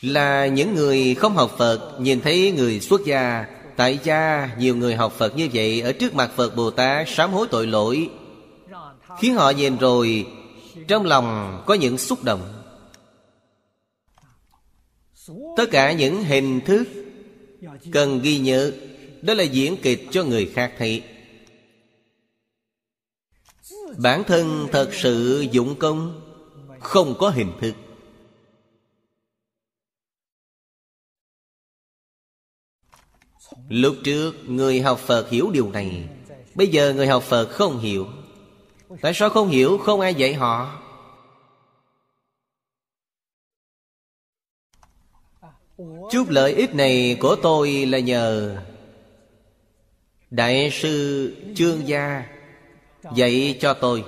[0.00, 3.46] Là những người không học Phật, Nhìn thấy người xuất gia.
[3.76, 7.32] Tại gia, nhiều người học Phật như vậy, Ở trước mặt Phật Bồ Tát sám
[7.32, 8.10] hối tội lỗi.
[9.20, 10.26] Khiến họ nhìn rồi
[10.88, 12.62] trong lòng có những xúc động.
[15.56, 16.84] Tất cả những hình thức
[17.92, 18.72] Cần ghi nhớ,
[19.22, 21.02] Đó là diễn kịch cho người khác thấy.
[23.98, 26.20] Bản thân thật sự dụng công,
[26.80, 27.74] Không có hình thức.
[33.68, 36.08] Lúc trước người học Phật hiểu điều này,
[36.54, 38.06] Bây giờ người học Phật không hiểu.
[39.00, 40.78] Tại sao không hiểu, không ai dạy họ?
[46.10, 48.56] Chút lợi ích này của tôi là nhờ
[50.30, 52.26] Đại sư Trương Gia
[53.14, 54.04] Dạy cho tôi.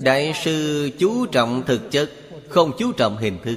[0.00, 2.10] Đại sư chú trọng thực chất,
[2.48, 3.56] Không chú trọng hình thức.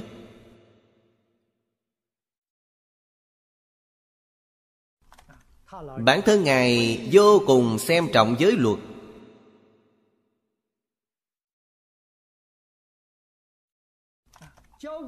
[6.04, 8.78] Bản thân Ngài vô cùng xem trọng giới luật.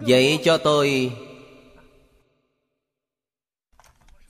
[0.06, 1.12] Dạy cho tôi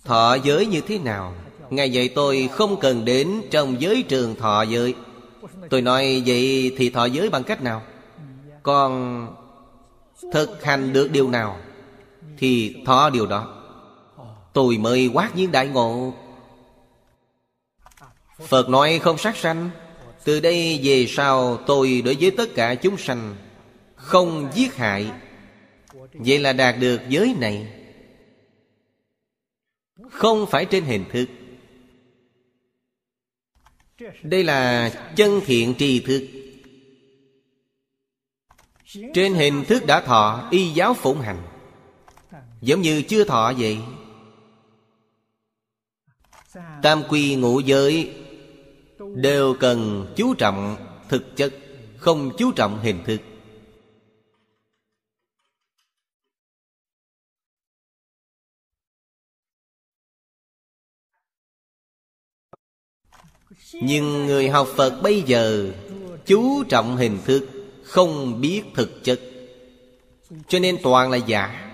[0.05, 1.35] Thọ giới như thế nào?
[1.71, 4.95] Ngài dạy tôi không cần đến trong giới trường thọ giới.
[5.71, 7.83] Tôi nói vậy thì thọ giới bằng cách nào?
[8.63, 9.27] Còn
[10.33, 11.59] thực hành được điều nào
[12.39, 13.63] Thì thọ điều đó.
[14.53, 16.13] Tôi mới quát nhiên đại ngộ.
[18.39, 19.71] Phật nói không sát sanh,
[20.25, 23.37] Từ đây về sau tôi đối với tất cả chúng sanh
[23.95, 25.11] Không giết hại.
[26.13, 27.73] Vậy là đạt được giới này.
[30.11, 31.29] Không phải trên hình thức.
[34.23, 36.27] Đây là chân thiện tri thức.
[39.15, 41.43] Trên hình thức đã thọ, Y giáo phụng hành.
[42.61, 43.79] Giống như chưa thọ vậy.
[46.83, 48.26] Tam quy ngũ giới
[49.17, 50.77] Đều cần chú trọng
[51.09, 51.55] thực chất,
[51.97, 53.21] Không chú trọng hình thức.
[63.73, 65.73] Nhưng người học Phật bây giờ
[66.27, 67.49] Chú trọng hình thức,
[67.85, 69.21] Không biết thực chất.
[70.49, 71.73] Cho nên toàn là giả.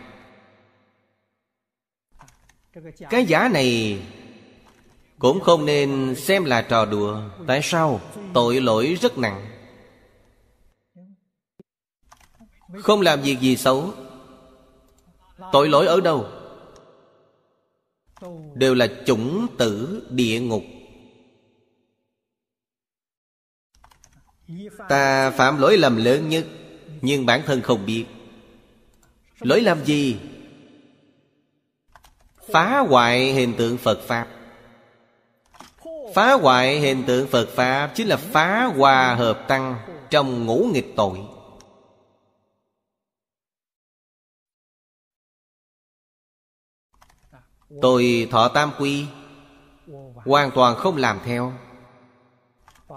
[3.11, 3.99] Cái giả này
[5.23, 8.01] cũng không nên xem là trò đùa Tại sao?
[8.35, 9.47] Tội lỗi rất nặng
[12.79, 13.91] Không làm việc gì xấu
[15.53, 16.27] Tội lỗi ở đâu?
[18.55, 20.63] Đều là chủng tử địa ngục
[24.89, 26.47] Ta phạm lỗi lầm lớn nhất,
[27.01, 28.05] Nhưng bản thân không biết
[29.41, 30.17] Lỗi làm gì?
[32.53, 34.29] Phá hoại hiện tượng Phật Pháp
[36.15, 39.77] Phá hoại hiện tượng Phật Pháp Chính là phá hòa hợp tăng
[40.11, 41.19] Trong ngũ nghịch tội.
[47.83, 49.05] Tôi thọ tam quy,
[50.15, 51.53] Hoàn toàn không làm theo.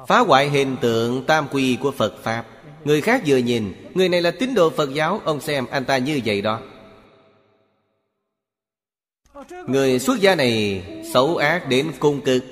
[0.08, 2.46] Phá hoại hình tượng tam quy của Phật Pháp.
[2.84, 5.98] Người khác vừa nhìn, Người này là tín đồ Phật giáo, Ông xem anh ta
[5.98, 6.60] như vậy đó.
[9.68, 12.44] Người xuất gia này xấu ác đến cung cực.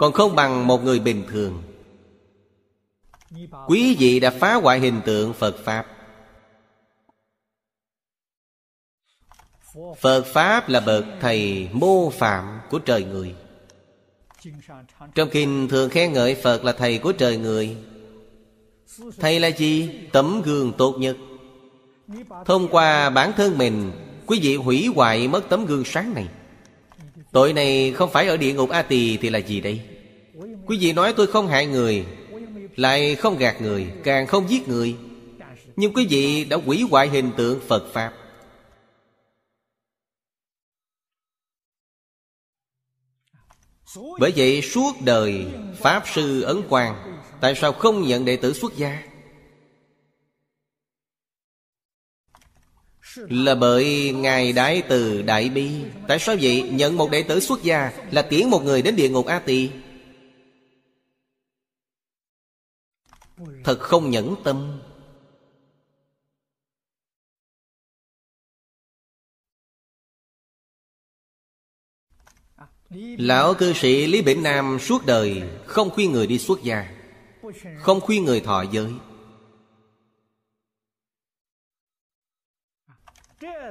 [0.00, 1.62] Còn không bằng một người bình thường.
[3.66, 5.86] Quý vị đã phá hoại hình tượng Phật Pháp.
[10.00, 13.34] Phật Pháp là bậc thầy mô phạm của trời người.
[15.14, 17.76] Trong kinh thường khen ngợi Phật là thầy của trời người.
[19.18, 19.90] Thầy là gì?
[20.12, 21.16] Tấm gương tốt nhất.
[22.44, 23.92] Thông qua bản thân mình,
[24.26, 26.28] Quý vị hủy hoại mất tấm gương sáng này.
[27.32, 29.80] Tội này không phải ở địa ngục A Tỳ thì là gì đây?
[30.66, 32.06] Quý vị nói tôi không hại người,
[32.76, 34.96] Lại không gạt người, Càng không giết người.
[35.76, 38.12] Nhưng quý vị đã hủy hoại hình tượng Phật Pháp.
[44.20, 45.46] Bởi vậy suốt đời
[45.78, 49.09] Pháp Sư Ấn Quang, Tại sao không nhận đệ tử xuất gia?
[53.16, 55.70] Là bởi Ngài Đại Từ Đại Bi.
[56.08, 56.70] Tại sao vậy?
[56.72, 59.70] Nhận một đệ tử xuất gia Là tiễn một người đến địa ngục A Tỳ.
[63.64, 64.80] Thật không nhẫn tâm.
[73.18, 76.88] Lão cư sĩ Lý Bỉnh Nam suốt đời Không khuyên người đi xuất gia,
[77.78, 78.92] Không khuyên người thọ giới.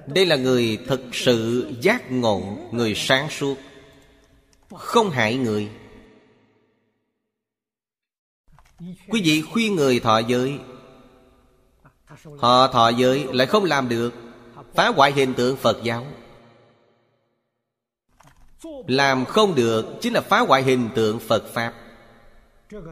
[0.08, 3.56] Đây là người thực sự giác ngộ Người sáng suốt,
[4.76, 5.70] Không hại người.
[8.80, 10.60] Quý vị khuyên người thọ giới,
[12.38, 14.14] Họ thọ giới lại không làm được,
[14.76, 16.06] Phá hoại hình tượng Phật giáo.
[18.88, 21.74] Làm không được Chính là phá hoại hình tượng Phật Pháp.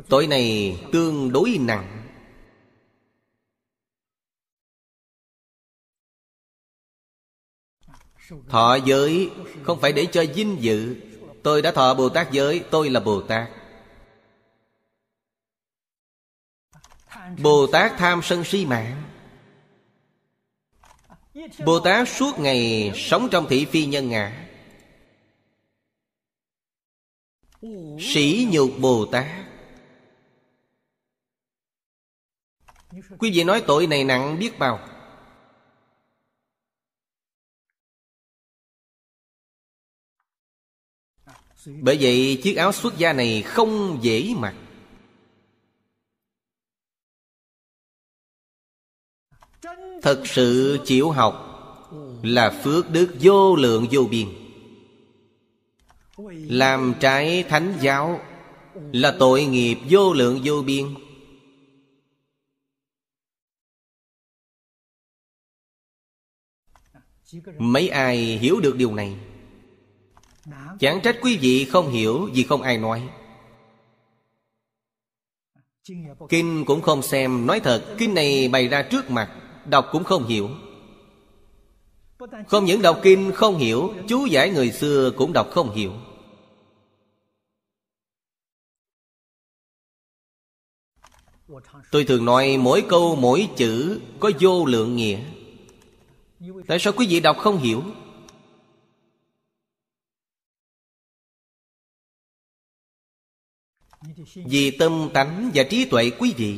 [0.09, 2.06] Tội này tương đối nặng.
[8.49, 9.31] Thọ giới
[9.63, 10.95] không phải để cho vinh dự.
[11.43, 13.49] Tôi đã thọ Bồ Tát giới, Tôi là Bồ Tát.
[17.41, 19.03] Bồ Tát tham sân si mạng.
[21.65, 24.47] Bồ Tát suốt ngày sống trong thị phi nhân ngã.
[27.99, 29.25] Sĩ nhục Bồ Tát.
[33.19, 34.96] Quý vị nói tội này nặng biết bao.
[41.67, 44.55] Bởi vậy chiếc áo xuất gia này không dễ mặc.
[50.01, 51.43] Thật sự chịu học
[52.23, 54.27] Là phước đức vô lượng vô biên.
[56.49, 58.21] Làm trái thánh giáo
[58.73, 60.85] Là tội nghiệp vô lượng vô biên.
[67.57, 69.26] Mấy ai hiểu được điều này?
[70.79, 73.09] Chẳng trách quý vị không hiểu vì không ai nói.
[76.29, 77.47] Kinh cũng không xem.
[77.47, 79.31] Nói thật, Kinh này bày ra trước mặt,
[79.65, 80.49] Đọc cũng không hiểu.
[82.47, 85.93] Không những đọc kinh không hiểu, Chú giải người xưa cũng đọc không hiểu.
[91.91, 95.19] Tôi thường nói mỗi câu, mỗi chữ Có vô lượng nghĩa.
[96.67, 97.83] Tại sao quý vị đọc không hiểu?
[104.35, 106.57] Vì tâm tánh và trí tuệ quý vị,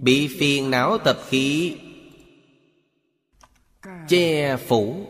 [0.00, 1.76] Bị phiền não tập khí,
[4.08, 5.06] Che phủ.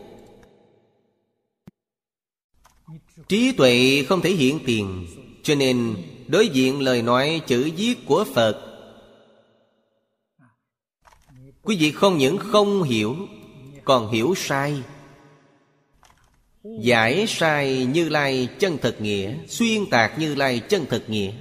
[3.27, 5.07] Trí tuệ không thể hiện tiền,
[5.43, 5.95] Cho nên
[6.27, 8.65] đối diện lời nói chữ viết của Phật.
[11.61, 13.15] Quý vị không những không hiểu,
[13.85, 14.83] Còn hiểu sai.
[16.63, 21.31] Giải sai Như Lai chân thực nghĩa, Xuyên tạc Như Lai chân thực nghĩa.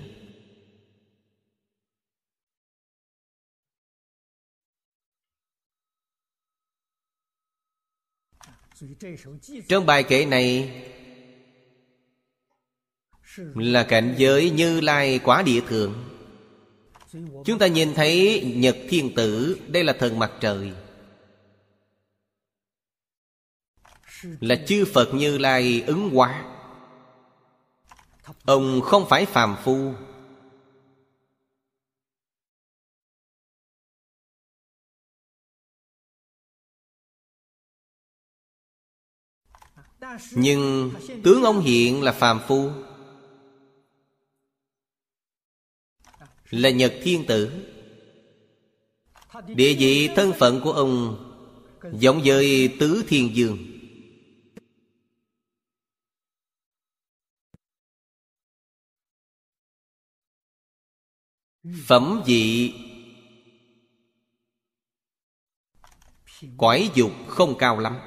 [9.69, 10.71] Trong bài kệ này
[13.55, 15.95] Là cảnh giới Như Lai quá địa thượng.
[17.45, 20.73] Chúng ta nhìn thấy Nhật Thiên Tử, Đây là thần mặt trời.
[24.23, 26.45] Là chư phật như lai ứng hóa.
[28.45, 29.93] Ông không phải phàm phu.
[40.33, 40.91] Nhưng
[41.25, 42.71] tướng ông hiện là phàm phu,
[46.51, 47.53] là nhật thiên tử.
[49.47, 51.25] Địa vị thân phận của ông
[51.93, 53.68] giống với tứ thiên dương.
[61.87, 62.75] Phẩm vị
[66.57, 67.99] Quái dục không cao lắm.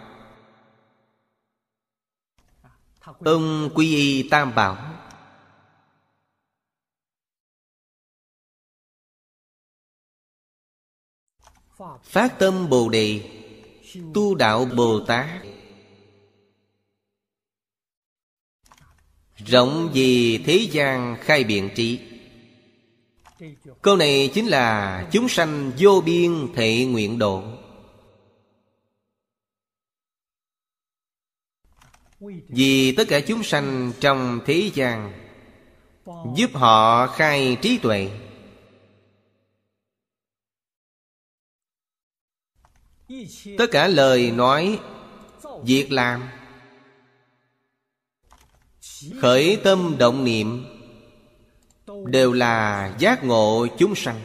[3.20, 4.98] Ông quy y tam bảo.
[12.04, 13.30] Phát tâm Bồ Đề,
[14.14, 15.30] Tu đạo Bồ Tát.
[19.36, 22.11] Rộng gì thế gian khai biện trí.
[23.82, 27.44] Câu này chính là Chúng sanh vô biên thệ nguyện độ.
[32.50, 35.14] Vì tất cả chúng sanh trong thế gian
[36.36, 38.10] Giúp họ khai trí tuệ.
[43.58, 44.80] Tất cả lời nói,
[45.64, 46.30] Việc làm,
[49.22, 50.66] Khởi tâm động niệm
[52.06, 54.20] Đều là giác ngộ chúng sanh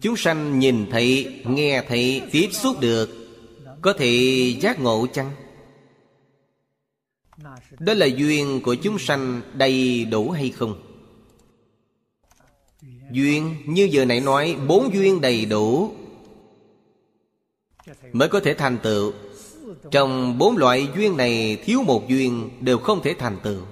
[0.00, 3.10] Chúng sanh nhìn thấy, nghe thấy, tiếp xúc được
[3.82, 4.08] Có thể
[4.60, 5.30] giác ngộ chăng?
[7.78, 10.82] Đó là duyên của chúng sanh đầy đủ hay không?
[13.10, 15.92] Duyên như vừa nãy nói Bốn duyên đầy đủ
[18.12, 19.12] Mới có thể thành tựu
[19.90, 23.62] Trong bốn loại duyên này Thiếu một duyên đều không thể thành tựu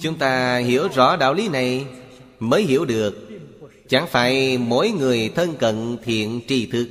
[0.00, 1.86] Chúng ta hiểu rõ đạo lý này
[2.38, 3.28] Mới hiểu được.
[3.88, 6.88] Chẳng phải mỗi người thân cận thiện tri thức,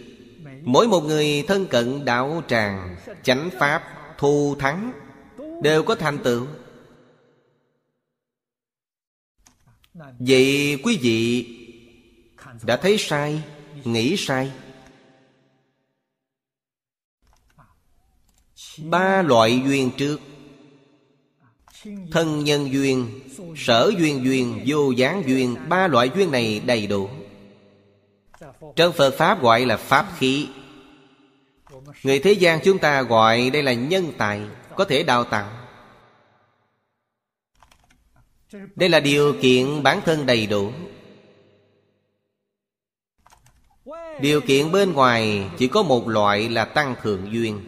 [0.64, 3.84] Mỗi một người thân cận đạo tràng, Chánh pháp
[4.18, 4.92] thu thắng,
[5.64, 6.48] Đều có thành tựu.
[10.20, 11.48] Vậy quý vị
[12.64, 13.42] Đã thấy sai,
[13.84, 14.52] Nghĩ sai?
[18.78, 20.20] Ba loại duyên trước.
[22.12, 23.20] Thân nhân duyên
[23.56, 27.10] Sở duyên duyên Vô gián duyên Ba loại duyên này đầy đủ.
[28.76, 30.48] Trong Phật Pháp gọi là Pháp khí.
[32.04, 34.42] Người thế gian chúng ta gọi đây là nhân tài
[34.76, 35.50] Có thể đào tạo.
[38.76, 40.72] Đây là điều kiện bản thân đầy đủ.
[44.22, 47.60] Điều kiện bên ngoài chỉ có một loại là tăng thượng duyên.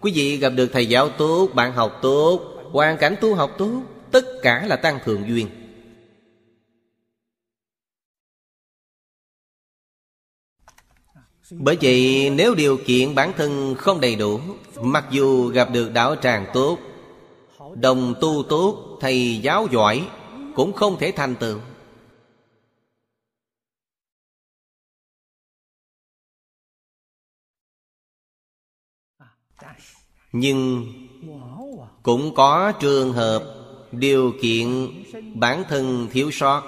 [0.00, 3.82] Quý vị gặp được thầy giáo tốt, bạn học tốt Hoàn cảnh tu học tốt,
[4.10, 5.48] Tất cả là tăng thượng duyên.
[11.50, 14.40] Bởi vậy, nếu điều kiện bản thân không đầy đủ,
[14.80, 16.78] Mặc dù gặp được đạo tràng tốt,
[17.74, 20.08] Đồng tu tốt, Thầy giáo giỏi,
[20.54, 21.60] Cũng không thể thành tựu.
[30.32, 30.84] Nhưng
[32.04, 33.54] cũng có trường hợp
[33.92, 34.88] Điều kiện
[35.34, 36.62] bản thân thiếu sót.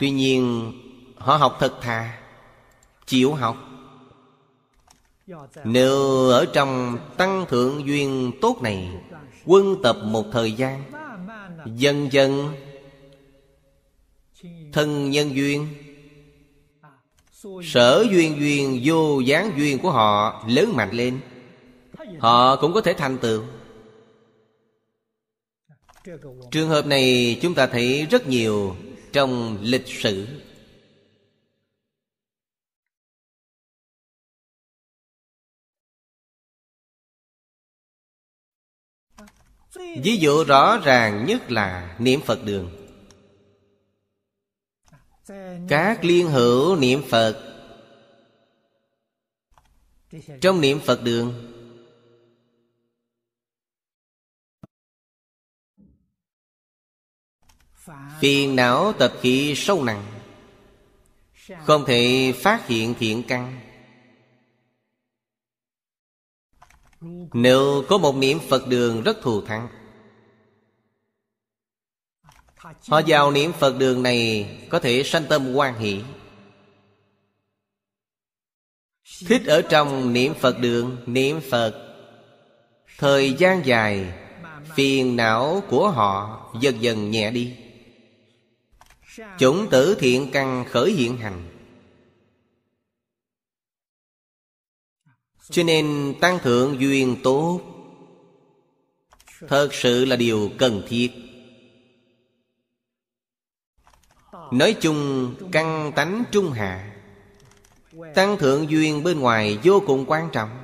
[0.00, 0.72] Tuy nhiên,
[1.16, 2.18] Họ học thật thà,
[3.06, 3.56] Chịu học.
[5.64, 8.90] Nếu ở trong tăng thượng duyên tốt này,
[9.44, 10.82] Quân tập một thời gian,
[11.76, 12.54] Dần dần
[14.72, 15.68] Thân nhân duyên,
[17.64, 21.20] Sở duyên duyên, vô gián duyên của họ lớn mạnh lên.
[22.24, 23.44] Họ cũng có thể thành tựu.
[26.50, 28.76] Trường hợp này chúng ta thấy rất nhiều
[29.12, 30.26] trong lịch sử.
[39.76, 42.70] Ví dụ rõ ràng nhất là niệm Phật đường.
[45.68, 47.60] Các liên hữu niệm Phật.
[50.40, 51.53] Trong niệm Phật đường
[58.24, 60.04] Phiền não tập khí sâu nặng,
[61.64, 63.60] Không thể phát hiện thiện căn.
[67.32, 69.68] Nếu có một niệm Phật đường rất thù thắng,
[72.88, 76.02] Họ vào niệm Phật đường này Có thể sanh tâm quan hỷ.
[79.26, 81.96] Thích ở trong niệm Phật đường, Niệm Phật,
[82.98, 84.12] Thời gian dài,
[84.74, 87.56] Phiền não của họ dần dần nhẹ đi.
[89.38, 91.50] Chủng tử thiện căn khởi hiện hành.
[95.50, 97.60] Cho nên tăng thượng duyên tốt.
[99.48, 101.12] Thật sự là điều cần thiết.
[104.52, 106.96] Nói chung, căn tánh trung hạ.
[108.14, 110.63] Tăng thượng duyên bên ngoài vô cùng quan trọng.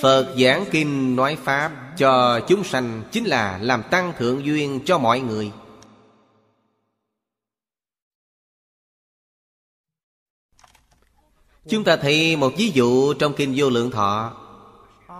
[0.00, 4.98] Phật giảng kinh nói Pháp cho chúng sanh Chính là làm tăng thượng duyên cho
[4.98, 5.52] mọi người.
[11.68, 14.32] Chúng ta thấy một ví dụ trong Kinh Vô Lượng Thọ.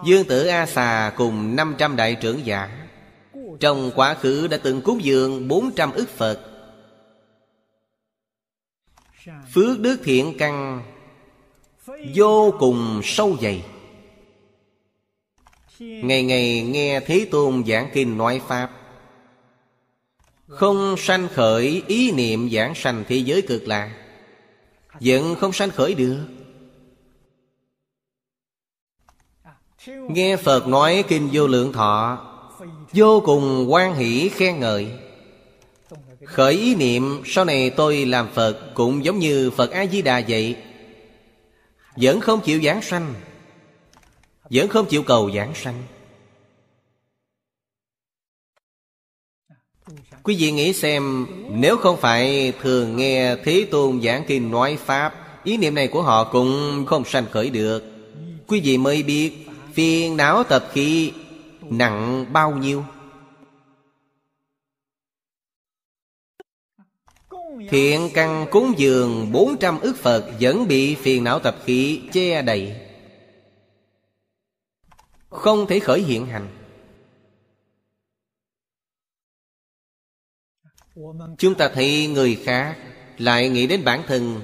[0.04, 2.88] Dương tử A Xà cùng 500 đại trưởng giả.
[3.60, 6.40] Trong quá khứ đã từng cúng dường 400 ức Phật.
[9.52, 10.82] Phước đức thiện căn
[12.14, 13.64] Vô cùng sâu dày.
[15.78, 18.70] Ngày ngày nghe Thế Tôn giảng kinh nói Pháp.
[20.48, 23.90] Không sanh khởi ý niệm giảng sanh thế giới cực lạc.
[25.00, 26.18] Vẫn không sanh khởi được.
[29.86, 32.18] Nghe Phật nói kinh vô lượng thọ,
[32.92, 34.88] Vô cùng quan hỷ khen ngợi.
[36.24, 40.56] Khởi ý niệm, sau này tôi làm Phật Cũng giống như Phật A-di-đà vậy.
[41.96, 43.14] Vẫn không chịu giảng sanh.
[44.50, 45.82] Vẫn không chịu cầu giảng sanh.
[50.22, 55.14] Quý vị nghĩ xem, Nếu không phải thường nghe Thế Tôn giảng kinh nói Pháp,
[55.44, 57.84] Ý niệm này của họ cũng không sanh khởi được.
[58.46, 61.12] Quý vị mới biết, Phiền não tập khí
[61.60, 62.84] nặng bao nhiêu?
[67.70, 72.83] Thiện căn cúng dường 400 ức Phật Vẫn bị phiền não tập khí che đầy
[75.34, 76.48] không thể khởi hiện hành.
[81.38, 82.76] Chúng ta thấy người khác
[83.18, 84.40] Lại nghĩ đến bản thân.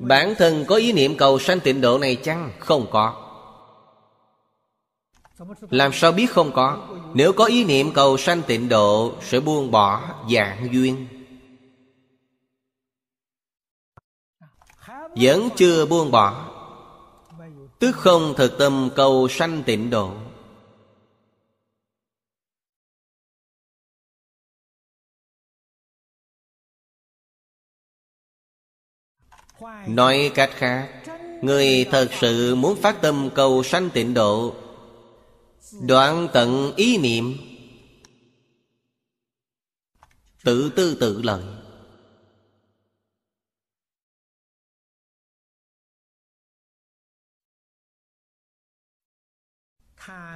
[0.00, 2.50] Bản thân có ý niệm cầu sanh tịnh độ này chăng?
[2.58, 3.28] Không có.
[5.70, 6.88] Làm sao biết không có?
[7.14, 11.06] Nếu có ý niệm cầu sanh tịnh độ, Sẽ buông bỏ dạng duyên.
[15.16, 16.51] Vẫn chưa buông bỏ.
[17.82, 20.14] Tức không thực tâm cầu sanh tịnh độ.
[29.86, 31.02] Nói cách khác,
[31.42, 34.54] Người thật sự muốn phát tâm cầu sanh tịnh độ
[35.80, 37.36] Đoạn tận ý niệm,
[40.44, 41.61] Tự tư tự lợi.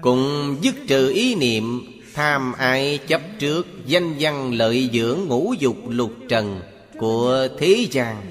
[0.01, 5.77] Cũng dứt trừ ý niệm, Tham ai chấp trước Danh văn lợi dưỡng ngũ dục
[5.89, 6.61] lục trần
[6.99, 8.23] Của thế gian.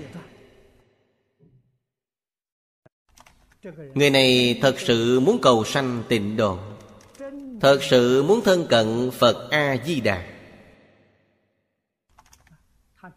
[3.93, 6.57] Người này thật sự muốn cầu sanh tịnh độ,
[7.61, 10.36] Thật sự muốn thân cận Phật A-di-đà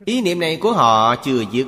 [0.04, 1.66] Ý niệm này của họ chưa dứt.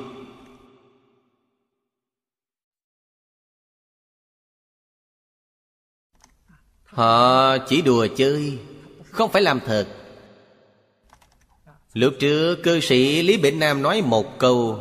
[6.91, 8.57] Họ chỉ đùa chơi,
[9.11, 9.87] Không phải làm thật.
[11.93, 14.79] Lúc trước, cư sĩ Lý Bệnh Nam nói một câu.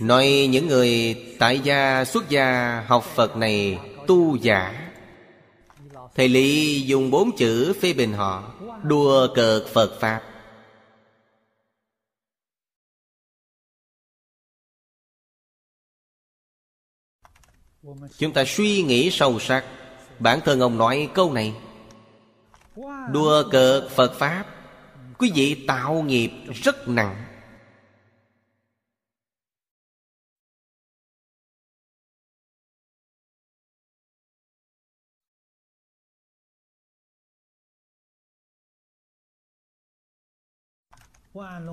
[0.00, 4.90] Nói những người tại gia xuất gia học Phật này tu giả.
[6.14, 10.22] Thầy Lý dùng bốn chữ phê bình họ, đùa cợt Phật Pháp.
[18.18, 19.64] Chúng ta suy nghĩ sâu sắc.
[20.18, 21.54] Bản thân ông nói câu này.
[23.12, 24.44] Đua cợt Phật Pháp,
[25.18, 26.30] Quý vị tạo nghiệp
[26.62, 27.24] rất nặng.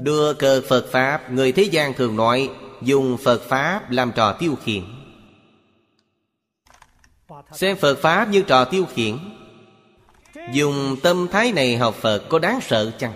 [0.01, 2.49] Đưa cờ Phật Pháp, Người thế gian thường nói,
[2.81, 5.00] Dùng Phật Pháp làm trò tiêu khiển.
[7.53, 9.17] Xem Phật Pháp như trò tiêu khiển
[10.53, 13.13] Dùng tâm thái này học Phật có đáng sợ chăng?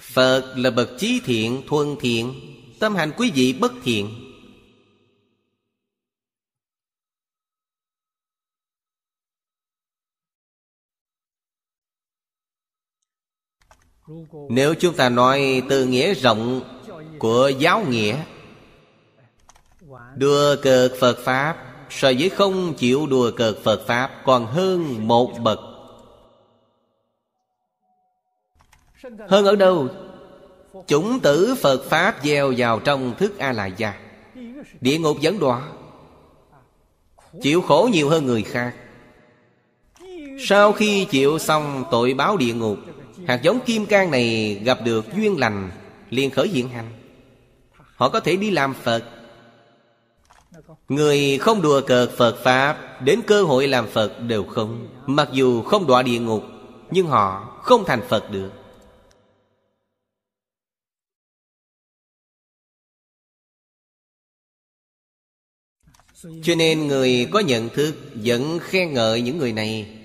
[0.00, 2.34] Phật là bậc trí thiện, thuần thiện
[2.80, 4.30] Tâm hành quý vị bất thiện
[14.50, 16.60] Nếu chúng ta nói từ nghĩa rộng
[17.18, 18.24] của giáo nghĩa
[20.16, 21.56] Đùa cợt Phật Pháp
[21.90, 25.60] So với không chịu đùa cợt Phật Pháp Còn hơn một bậc.
[29.28, 29.88] Hơn ở đâu?
[30.86, 33.94] Chủng tử Phật Pháp gieo vào trong thức A-la-gia.
[34.80, 35.62] Địa ngục dẫn đọa,
[37.42, 38.74] Chịu khổ nhiều hơn người khác.
[40.40, 42.78] Sau khi chịu xong tội báo địa ngục,
[43.26, 45.70] Hạt giống kim cang này gặp được duyên lành,
[46.10, 46.92] liền khởi hiện hành.
[47.96, 49.04] Họ có thể đi làm Phật
[50.90, 54.88] Người không đùa cợt Phật Pháp, Đến cơ hội làm Phật đều không.
[55.06, 56.42] Mặc dù không đọa địa ngục,
[56.90, 58.52] Nhưng họ không thành Phật được.
[66.42, 69.96] Cho nên người có nhận thức vẫn khen ngợi những người này.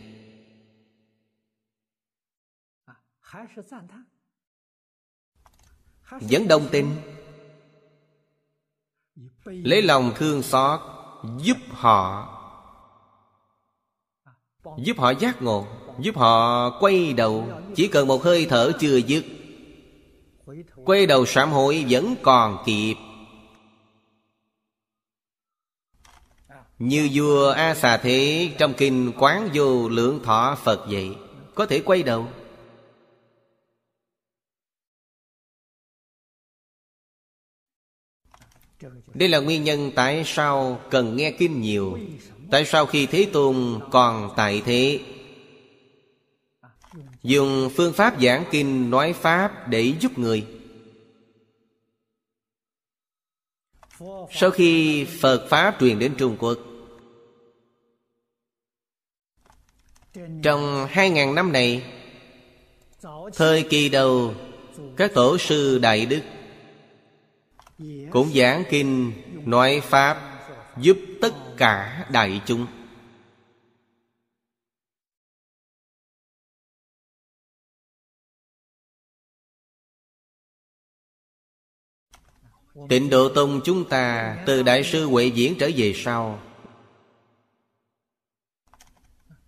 [6.10, 7.15] Vẫn đồng tình
[9.46, 10.80] lấy lòng thương xót,
[11.38, 12.32] giúp họ
[14.78, 15.68] giúp họ giác ngộ,
[16.00, 17.48] giúp họ quay đầu.
[17.76, 19.26] Chỉ cần một hơi thở chưa dứt,
[20.86, 22.96] quay đầu sám hối vẫn còn kịp.
[26.80, 31.16] Như vua a xà thế trong kinh quán vô lượng thọ phật vậy,
[31.56, 32.28] có thể quay đầu.
[39.14, 41.98] Đây là nguyên nhân tại sao cần nghe kinh nhiều,
[42.52, 45.00] Tại sao khi Thế Tôn còn tại thế?
[47.24, 50.48] Dùng phương pháp giảng kinh nói Pháp để giúp người.
[54.32, 56.60] Sau khi Phật Pháp truyền đến Trung Quốc,
[60.44, 61.84] Trong hai ngàn năm này,
[63.34, 64.34] Thời kỳ đầu,
[64.98, 66.22] Các tổ sư Đại Đức
[68.12, 69.14] cũng giảng kinh,
[69.46, 70.32] nói Pháp,
[70.78, 72.68] Giúp tất cả đại chúng.
[82.90, 86.42] Tịnh Độ Tông chúng ta Từ Đại sư Huệ Diễn trở về sau,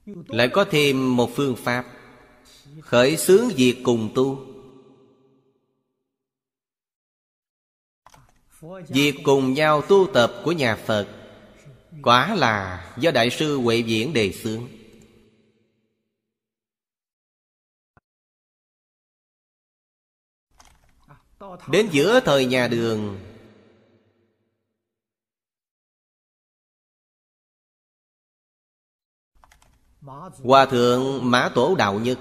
[0.05, 1.85] Lại có thêm một phương pháp,
[2.81, 4.56] Khởi xướng việc cùng tu.
[8.87, 11.07] Việc cùng nhau tu tập của nhà Phật,
[12.03, 14.67] Quả là do Đại sư Huệ Diễn đề xướng.
[21.67, 23.19] Đến giữa thời nhà đường,
[30.43, 32.17] Hòa thượng Mã Tổ Đạo Nhật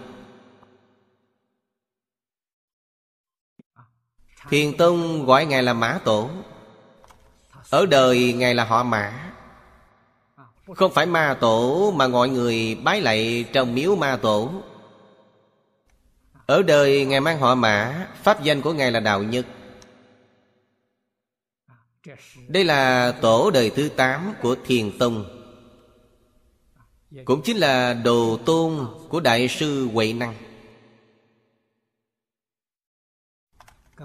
[4.51, 6.31] Thiền Tông gọi Ngài là Mã Tổ.
[7.71, 9.33] Ở đời Ngài là họ Mã.
[10.75, 14.51] Không phải ma tổ mà mọi người bái lạy trong miếu ma tổ.
[16.47, 19.47] Ở đời Ngài mang họ Mã, Pháp danh của Ngài là Đạo Nhất.
[22.49, 25.25] Đây là tổ đời thứ tám của Thiền Tông.
[27.25, 30.35] Cũng chính là đồ tôn của Đại sư Huệ Năng.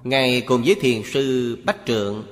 [0.04, 2.28] Ngài cùng với thiền sư Bách Trượng.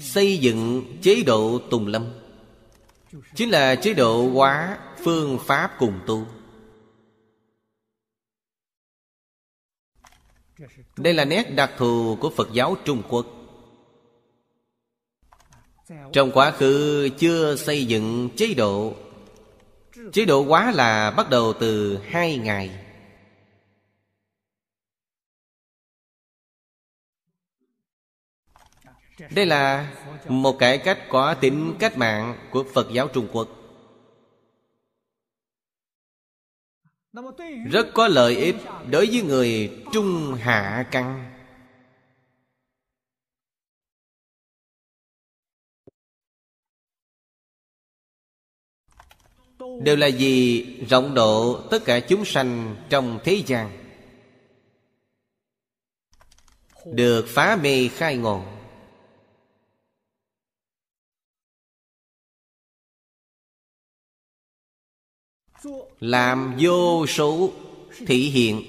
[0.00, 2.12] Xây dựng chế độ Tùng Lâm.
[3.34, 6.26] Chính là chế độ hóa phương pháp cùng tu.
[10.96, 13.26] Đây là nét đặc thù của Phật giáo Trung Quốc.
[16.12, 18.94] Trong quá khứ chưa xây dựng chế độ.
[20.12, 22.91] Chế độ quá là bắt đầu từ hai ngày.
[29.30, 29.94] Đây là
[30.28, 33.48] một cải cách có tính cách mạng của Phật giáo Trung Quốc.
[37.70, 38.56] Rất có lợi ích
[38.90, 41.28] đối với người trung hạ căn.
[49.82, 53.70] Đều là vì rộng độ tất cả chúng sanh trong thế gian.
[56.86, 58.61] Được phá mê khai ngộ.
[66.00, 67.52] Làm vô số
[68.06, 68.62] thị hiện.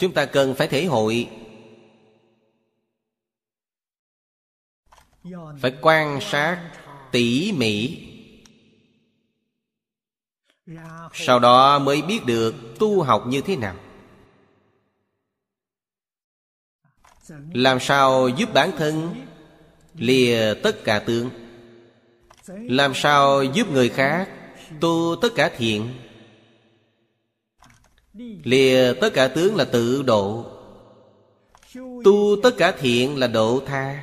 [0.00, 1.28] Chúng ta cần phải thể hội.
[5.60, 6.72] Phải quan sát
[7.12, 8.08] tỉ mỉ.
[11.12, 13.76] Sau đó mới biết được tu học như thế nào.
[17.52, 19.14] Làm sao giúp bản thân
[19.94, 21.30] lìa tất cả tướng
[22.48, 24.28] làm sao giúp người khác
[24.80, 25.94] tu tất cả thiện?
[28.44, 30.46] Lìa tất cả tướng là tự độ.
[32.04, 34.02] Tu tất cả thiện là độ tha.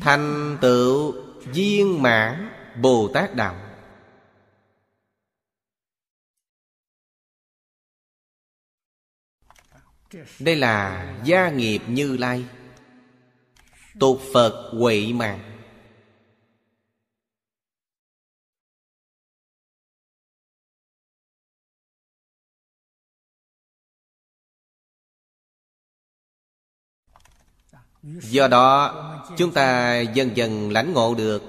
[0.00, 2.50] Thành tựu viên mãn
[2.82, 3.63] bồ tát đạo.
[10.38, 12.44] đây là gia nghiệp như lai.
[14.00, 15.50] Tục phật huệ mạng.
[28.02, 28.94] Do đó,
[29.36, 31.42] chúng ta dần dần lãnh ngộ được.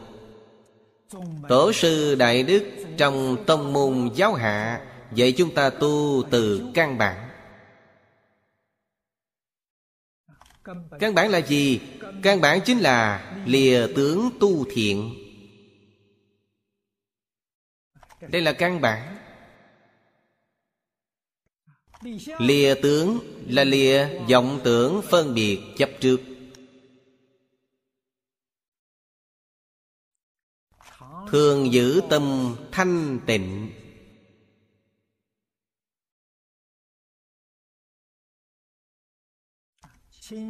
[1.49, 2.63] Tổ sư Đại Đức
[2.97, 4.81] trong tông môn giáo hạ,
[5.13, 7.24] Dạy chúng ta tu từ căn bản.
[10.99, 11.81] Căn bản là gì?
[12.23, 15.13] Căn bản chính là lìa tướng tu thiện.
[18.21, 19.17] Đây là căn bản.
[22.39, 26.21] Lìa tướng là lìa vọng tưởng phân biệt chấp trước.
[31.31, 33.71] Thường giữ tâm thanh tịnh.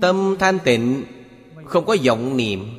[0.01, 1.05] Tâm thanh tịnh,
[1.65, 2.69] Không có vọng niệm.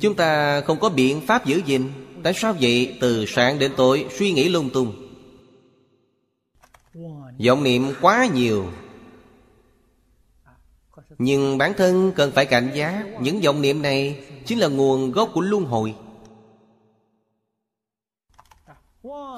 [0.00, 1.92] Chúng ta không có biện pháp giữ gìn.
[2.22, 2.96] Tại sao vậy?
[3.00, 4.92] Từ sáng đến tối, suy nghĩ lung tung.
[7.46, 8.66] Vọng niệm quá nhiều.
[11.18, 13.04] Nhưng bản thân cần phải cảnh giác.
[13.20, 15.94] Những vọng niệm này chính là nguồn gốc của luân hồi.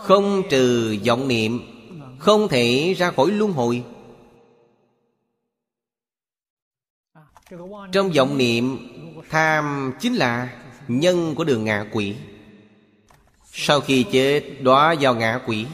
[0.03, 1.61] Không trừ vọng niệm,
[2.19, 3.85] không thể ra khỏi luân hồi.
[7.93, 8.79] Trong vọng niệm,
[9.31, 10.49] tham chính là
[10.89, 12.15] nhân của đường ngạ quỷ.
[13.53, 15.67] Sau khi chết, đóa vào ngạ quỷ.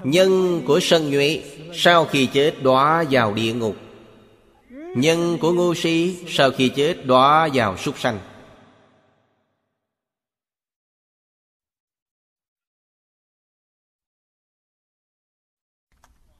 [0.00, 1.42] Nhân của sân nhuệ
[1.74, 3.76] Sau khi chết, đóa vào địa ngục.
[4.96, 8.18] Nhân của ngu si, Sau khi chết, đóa vào súc sanh.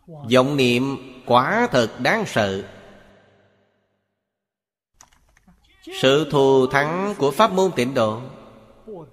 [0.07, 0.97] Vọng niệm
[1.27, 2.78] quả thật đáng sợ.
[5.83, 8.21] Sự thù thắng của pháp môn tịnh độ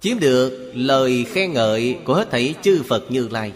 [0.00, 3.52] Chiếm được lời khen ngợi của hết thảy chư Phật Như Lai.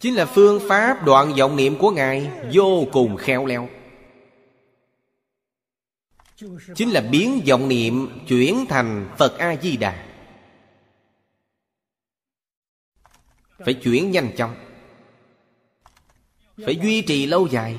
[0.00, 3.68] Chính là phương pháp đoạn vọng niệm của Ngài Vô cùng khéo léo.
[6.74, 10.06] Chính là biến vọng niệm chuyển thành Phật A-di-đà.
[13.58, 14.54] Phải chuyển nhanh chóng.
[16.64, 17.78] Phải duy trì lâu dài.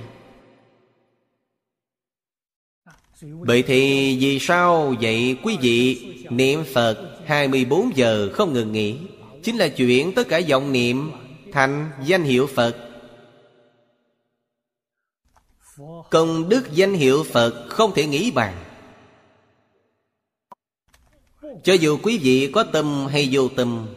[3.23, 8.95] Vậy thì vì sao vậy, quý vị Niệm Phật 24 giờ không ngừng nghỉ?
[9.43, 11.11] Chính là chuyển tất cả vọng niệm
[11.51, 12.77] thành danh hiệu Phật.
[16.11, 18.53] Công đức danh hiệu Phật không thể nghĩ bàn.
[21.63, 23.87] Cho dù quý vị có tâm hay vô tâm,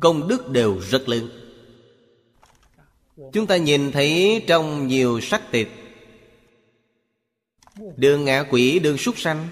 [0.00, 1.28] Công đức đều rất lớn.
[3.32, 5.77] Chúng ta nhìn thấy trong nhiều sắc tịch
[7.96, 9.48] Đường ngạ quỷ, đường súc sanh.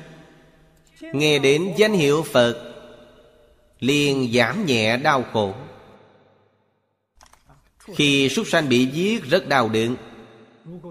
[1.01, 2.75] Nghe đến danh hiệu Phật
[3.81, 5.55] liền giảm nhẹ đau khổ.
[7.95, 9.97] Khi súc sanh bị giết rất đau đớn.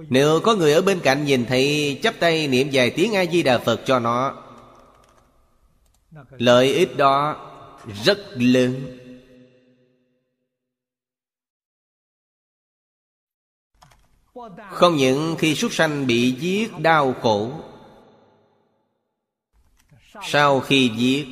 [0.09, 3.81] Nếu có người ở bên cạnh nhìn thấy chắp tay niệm vài tiếng A-di-đà Phật
[3.85, 4.43] cho nó.
[6.37, 7.35] Lợi ích đó
[8.03, 8.99] rất lớn.
[14.71, 17.51] Không những khi súc sanh bị giết đau khổ
[20.23, 21.27] Sau khi giết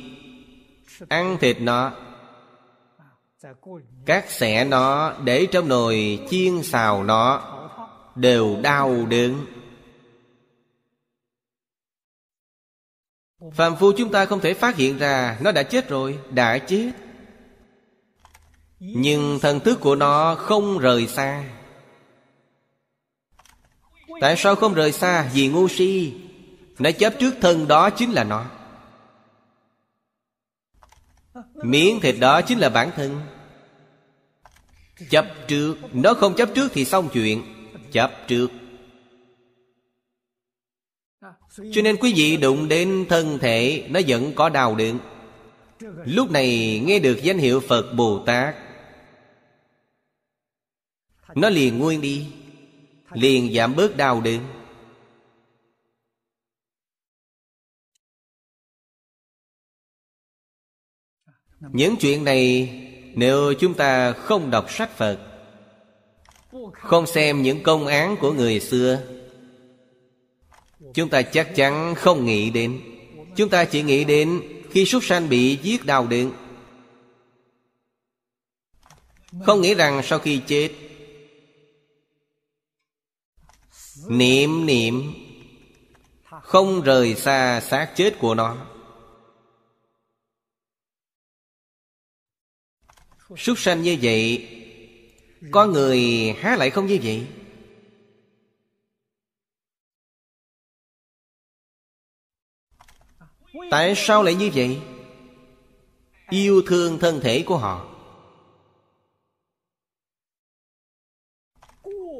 [1.08, 1.92] Ăn thịt nó
[4.06, 7.50] các xẻ nó để trong nồi chiên xào nó
[8.14, 9.46] Đều đau đớn.
[13.52, 16.92] Phạm phu chúng ta không thể phát hiện ra Nó đã chết rồi, đã chết.
[18.78, 21.53] Nhưng thần thức của nó không rời xa.
[24.20, 25.30] Tại sao không rời xa?
[25.34, 26.12] Vì ngu si?
[26.78, 28.44] Nó chấp trước thân đó chính là nó.
[31.54, 33.20] Miếng thịt đó chính là bản thân.
[35.10, 37.42] Chấp trước, Nó không chấp trước thì xong chuyện.
[37.92, 38.50] Chấp trước.
[41.72, 44.98] Cho nên quý vị đụng đến thân thể, Nó vẫn có đau đớn.
[46.04, 48.54] Lúc này nghe được danh hiệu Phật Bồ Tát,
[51.34, 52.26] Nó liền nguôi đi.
[53.14, 54.40] Liền giảm bớt đau đớn.
[61.60, 62.70] Những chuyện này
[63.14, 65.18] nếu chúng ta không đọc sách Phật,
[66.72, 69.02] Không xem những công án của người xưa,
[70.94, 72.80] Chúng ta chắc chắn không nghĩ đến.
[73.36, 76.32] Chúng ta chỉ nghĩ đến Khi súc sanh bị giết đau đớn.
[79.46, 80.70] Không nghĩ rằng sau khi chết
[84.08, 85.14] niệm niệm.
[86.42, 88.56] Không rời xa xác chết của nó.
[93.36, 94.48] Súc sanh như vậy,
[95.50, 97.26] có người há lại không như vậy?
[103.70, 104.80] Tại sao lại như vậy?
[106.30, 107.90] Yêu thương thân thể của họ.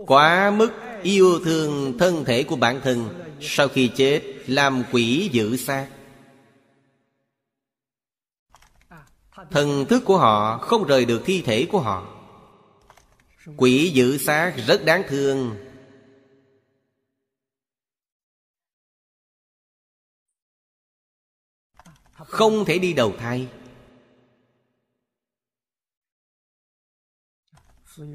[0.06, 0.72] Quá mức
[1.04, 5.88] yêu thương thân thể của bản thân, Sau khi chết, làm quỷ giữ xác.
[9.50, 12.10] Thần thức của họ không rời được thi thể của họ.
[13.56, 15.56] Quỷ giữ xác rất đáng thương.
[22.14, 23.48] Không thể đi đầu thai.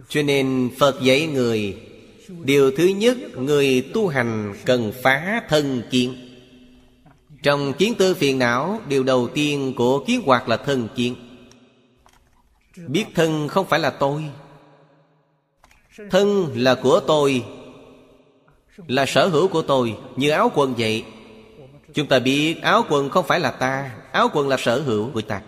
[0.09, 1.88] Cho nên Phật dạy người
[2.29, 6.15] Điều thứ nhất, Người tu hành cần phá thân kiến.
[7.43, 11.15] Trong kiến tư phiền não, Điều đầu tiên của kiến hoạt là thân kiến.
[12.87, 14.23] Biết thân không phải là tôi.
[16.09, 17.43] Thân là của tôi,
[18.87, 21.03] Là sở hữu của tôi, Như áo quần vậy.
[21.93, 25.21] Chúng ta biết áo quần không phải là ta, Áo quần là sở hữu của
[25.21, 25.41] ta.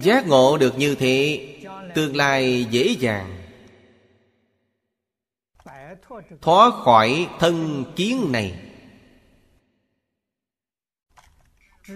[0.00, 1.48] Giác ngộ được như thế,
[1.94, 3.36] Tương lai dễ dàng.
[6.40, 8.62] Thoát khỏi thân kiến này.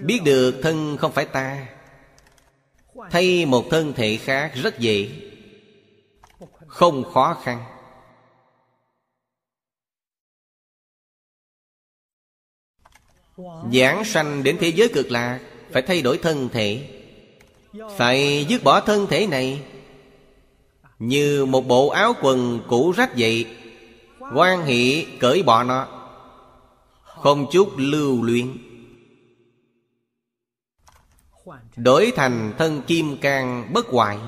[0.02, 1.68] Biết được thân không phải ta,
[3.10, 5.10] Thay một thân thể khác rất dễ.
[6.66, 7.64] Không khó khăn.
[13.72, 15.40] Giảng sanh đến thế giới cực lạc,
[15.72, 16.99] Phải thay đổi thân thể.
[17.96, 19.62] Phải dứt bỏ thân thể này.
[20.98, 23.46] Như một bộ áo quần cũ rách vậy
[24.34, 25.86] quan hệ cởi bỏ nó,
[27.02, 28.56] Không chút lưu luyện
[31.76, 34.18] Đổi thành thân kim cang bất hoại.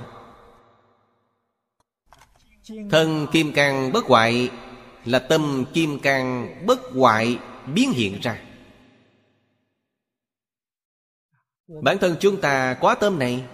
[2.90, 4.50] Thân kim cang bất hoại
[5.04, 7.38] Là tâm kim cang bất hoại
[7.74, 8.38] biến hiện ra.
[11.68, 13.44] Bản thân chúng ta quá tâm này.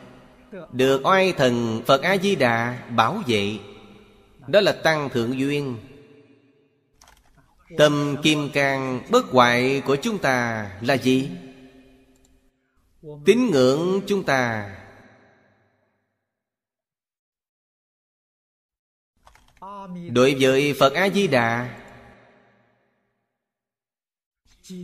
[0.72, 3.58] Được oai thần Phật A-di-đà bảo vệ.
[4.48, 5.76] Đó là tăng thượng duyên.
[7.78, 11.30] Tâm kim cang bất hoại của chúng ta là gì?
[13.26, 14.74] Tín ngưỡng chúng ta.
[20.10, 21.78] Đối với Phật A-di-đà,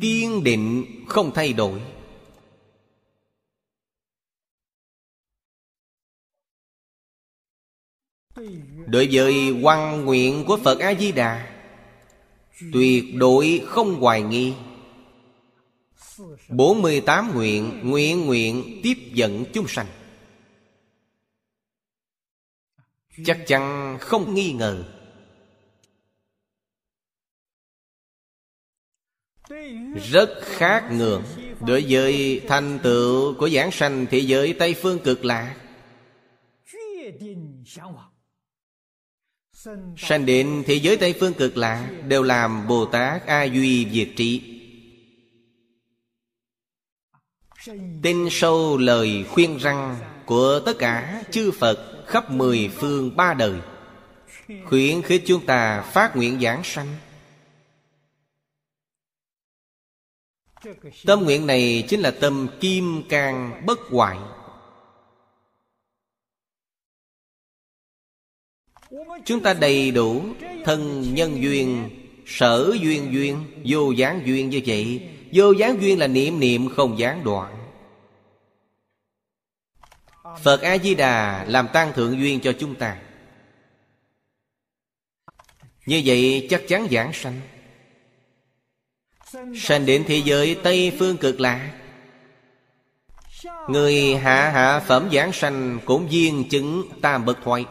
[0.01, 1.81] Kiên định không thay đổi.
[8.87, 11.55] Đối với quan nguyện của Phật A-di-đà,
[12.73, 14.55] Tuyệt đối không hoài nghi.
[16.49, 19.87] 48 nguyện Nguyện nguyện, tiếp dẫn chúng sanh.
[23.25, 24.85] Chắc chắn không nghi ngờ.
[30.11, 31.23] Rất khác ngưỡng
[31.67, 35.57] Đối với thành tựu của giảng sanh thế giới Tây Phương cực lạ.
[39.97, 44.09] Sanh đến thế giới Tây Phương cực lạ, Đều làm Bồ Tát A Duy Diệt
[44.17, 44.61] Trị
[48.03, 49.97] Tin sâu lời khuyên răng
[50.27, 53.55] Của tất cả chư Phật Khắp mười phương ba đời,
[54.65, 56.97] Khuyến khích chúng ta phát nguyện giảng sanh.
[61.07, 64.19] Tâm nguyện này chính là tâm kim cang bất hoại.
[69.25, 70.23] Chúng ta đầy đủ
[70.65, 71.91] thân nhân duyên,
[72.27, 75.09] Sở duyên duyên, Vô gián duyên như vậy.
[75.33, 77.71] Vô gián duyên là niệm niệm, không gián đoạn.
[80.43, 82.97] Phật A-di-đà làm tăng thượng duyên cho chúng ta.
[85.87, 87.41] Như vậy chắc chắn giảng sanh.
[89.57, 91.71] Sanh đến thế giới Tây Phương cực lạc.
[93.69, 97.65] Người hạ hạ phẩm giảng sanh Cũng viên chứng tam bậc thoại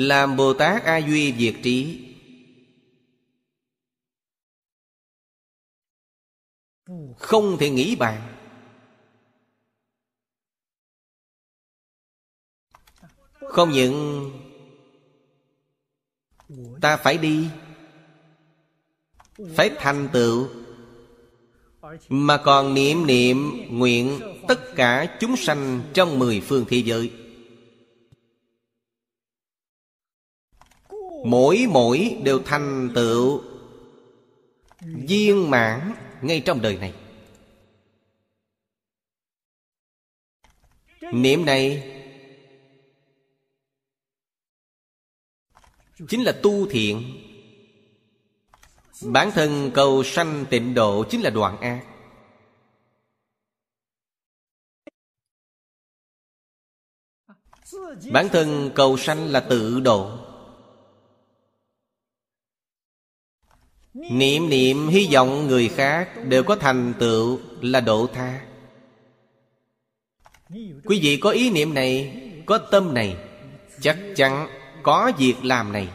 [0.00, 2.06] Làm Bồ Tát A Duy Diệt Trí.
[7.18, 8.36] Không thể nghĩ bàn.
[13.40, 14.30] Không những
[16.80, 17.48] Ta phải đi,
[19.56, 20.48] Phải thành tựu,
[22.08, 27.29] Mà còn niệm niệm nguyện Tất cả chúng sanh trong mười phương thế giới.
[31.24, 33.42] Mỗi mỗi đều thành tựu
[34.80, 36.94] Viên mãn ngay trong đời này.
[41.12, 41.96] Niệm này
[46.08, 47.02] chính là tu thiện.
[49.02, 51.86] Bản thân cầu sanh tịnh độ chính là đoạn ác
[58.12, 60.29] bản thân cầu sanh là tự độ.
[63.94, 68.40] Niệm niệm, hy vọng người khác đều có thành tựu là độ tha.
[70.84, 73.16] Quý vị có ý niệm này, có tâm này,
[73.80, 74.48] chắc chắn
[74.82, 75.88] có việc làm này.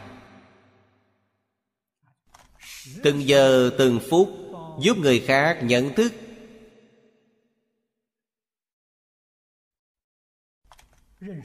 [3.02, 4.28] Từng giờ, từng phút,
[4.80, 6.12] giúp người khác nhận thức.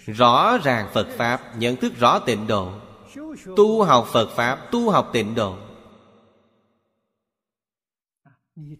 [0.06, 2.72] Rõ ràng phật pháp, nhận thức rõ tịnh độ.
[3.58, 5.58] Tu học phật pháp, tu học tịnh độ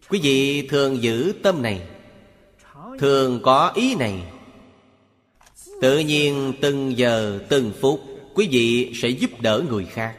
[0.08, 1.88] quý vị thường giữ tâm này,
[2.98, 4.32] thường có ý này.
[5.80, 8.00] Tự nhiên từng giờ từng phút,
[8.34, 10.18] quý vị sẽ giúp đỡ người khác.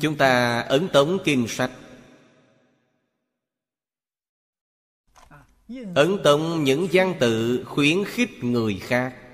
[0.00, 1.70] Chúng ta ấn tống kinh sách.
[5.94, 9.25] Ấn tống những văn tự khuyến khích người khác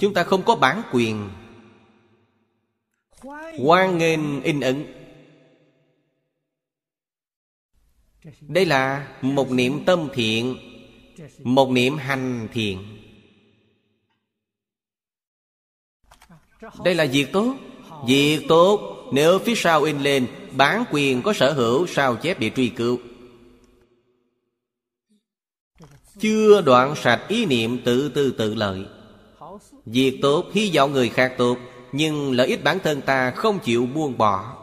[0.00, 1.30] chúng ta không có bản quyền.
[3.58, 4.86] Hoan nghênh in ấn.
[8.40, 10.56] Đây là một niệm tâm thiện,
[11.38, 12.98] một niệm hành thiện.
[16.84, 17.56] Đây là việc tốt.
[18.06, 18.90] Việc tốt.
[19.12, 22.98] Nếu phía sau in lên bán quyền có sở hữu, sao chép bị truy cứu?
[26.18, 28.86] Chưa đoạn sạch ý niệm tự tư tự lợi
[29.86, 31.58] việc tốt hy vọng người khác tốt,
[31.92, 34.60] nhưng lợi ích bản thân ta không chịu buông bỏ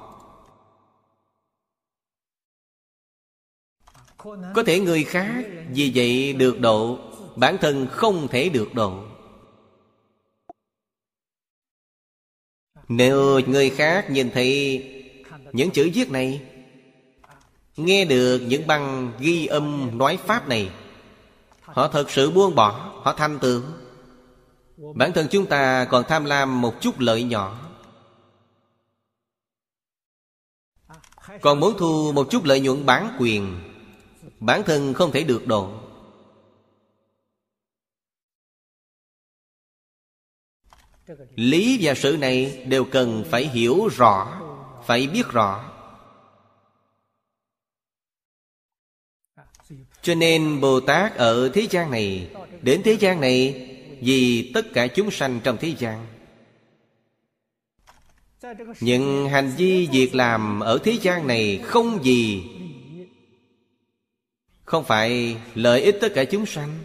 [4.55, 5.43] có thể người khác
[5.73, 6.99] vì vậy được độ,
[7.35, 9.03] bản thân không thể được độ
[12.91, 14.83] nếu người khác nhìn thấy
[15.53, 16.41] những chữ viết này,
[17.77, 20.69] nghe được những băng ghi âm nói pháp này,
[21.61, 23.63] họ thật sự buông bỏ, họ thanh tưởng
[24.95, 27.69] bản thân chúng ta còn tham lam một chút lợi nhỏ.
[31.41, 33.59] Còn muốn thu một chút lợi nhuận bán quyền,
[34.39, 35.77] bản thân không thể được độ.
[41.35, 44.41] Lý và sự này đều cần phải hiểu rõ,
[44.85, 45.67] phải biết rõ.
[50.01, 52.31] Cho nên bồ tát ở thế gian này,
[52.61, 53.67] đến thế gian này
[54.01, 56.05] vì tất cả chúng sanh trong thế gian.
[58.79, 62.43] Những hành vi việc làm ở thế gian này không gì,
[64.63, 66.79] không phải lợi ích tất cả chúng sanh.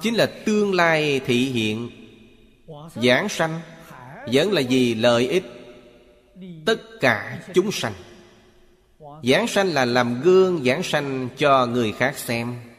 [0.00, 1.90] Chính là tương lai thị hiện,
[2.94, 3.60] giảng sanh,
[4.32, 5.44] vẫn là vì lợi ích
[6.66, 7.94] tất cả chúng sanh.
[9.22, 12.71] Giảng sanh là làm gương giảng sanh cho người khác xem.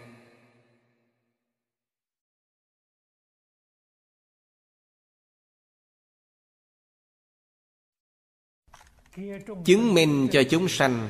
[9.66, 11.10] Chứng minh cho chúng sanh.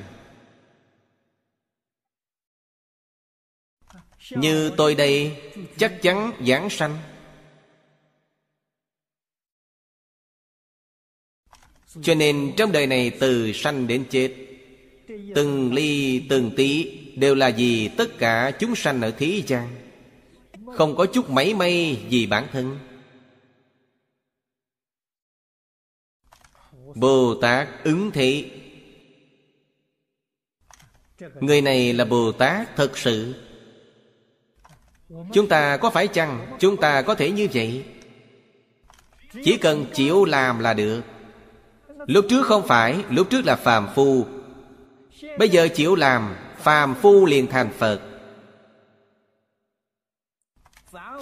[4.30, 5.38] Như tôi đây,
[5.78, 6.98] chắc chắn giảng sanh.
[12.02, 14.36] Cho nên trong đời này từ sanh đến chết,
[15.36, 19.68] Từng ly, từng tí Đều là vì tất cả chúng sanh ở thế gian.
[20.74, 22.80] Không có chút mấy may vì bản thân.
[26.96, 28.52] Bồ Tát ứng thị.
[31.40, 33.34] Người này là Bồ Tát thật sự.
[35.34, 37.86] Chúng ta có phải chăng Chúng ta có thể như vậy?
[39.44, 41.02] Chỉ cần chịu làm là được.
[42.08, 44.26] Lúc trước không phải, Lúc trước là phàm phu.
[45.38, 48.00] Bây giờ chịu làm, Phàm phu liền thành Phật.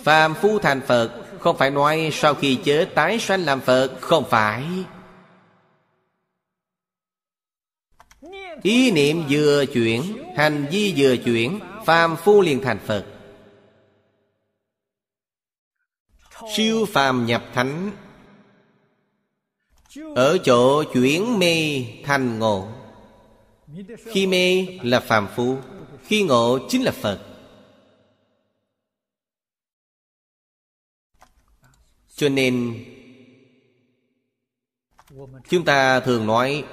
[0.03, 4.23] Phàm phu thành Phật Không phải nói sau khi chết tái sanh làm Phật, Không
[4.29, 4.63] phải.
[8.63, 10.01] Ý niệm vừa chuyển,
[10.37, 13.05] Hành vi vừa chuyển, Phàm phu liền thành Phật.
[16.55, 17.91] Siêu phàm nhập thánh.
[20.15, 22.67] Ở chỗ chuyển mê thành ngộ.
[24.05, 25.57] Khi mê là phàm phu,
[26.03, 27.19] Khi ngộ chính là Phật.
[32.15, 32.85] Cho nên,
[35.49, 36.63] Chúng ta thường nói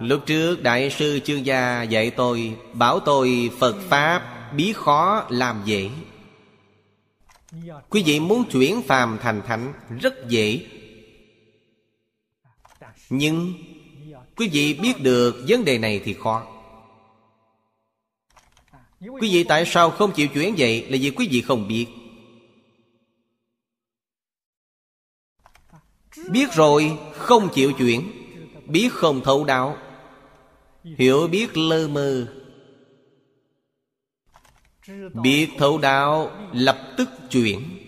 [0.00, 5.62] Lúc trước Đại sư Chương Gia dạy tôi, Bảo tôi Phật Pháp, bí khó làm
[5.64, 5.90] dễ.
[7.90, 10.66] Quý vị muốn chuyển phàm thành thánh, Rất dễ.
[13.08, 13.54] Nhưng,
[14.36, 16.46] Quý vị biết được vấn đề này thì khó.
[19.00, 21.86] Quý vị tại sao không chịu chuyển vậy Là vì quý vị không biết.
[26.30, 28.10] Biết rồi, không chịu chuyển.
[28.66, 29.76] Biết không thấu đạo
[30.94, 32.32] Hiểu biết lơ mơ.
[35.22, 37.78] Biết thấu đạo lập tức chuyển.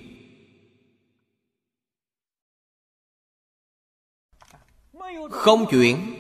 [5.31, 6.15] Không chuyển.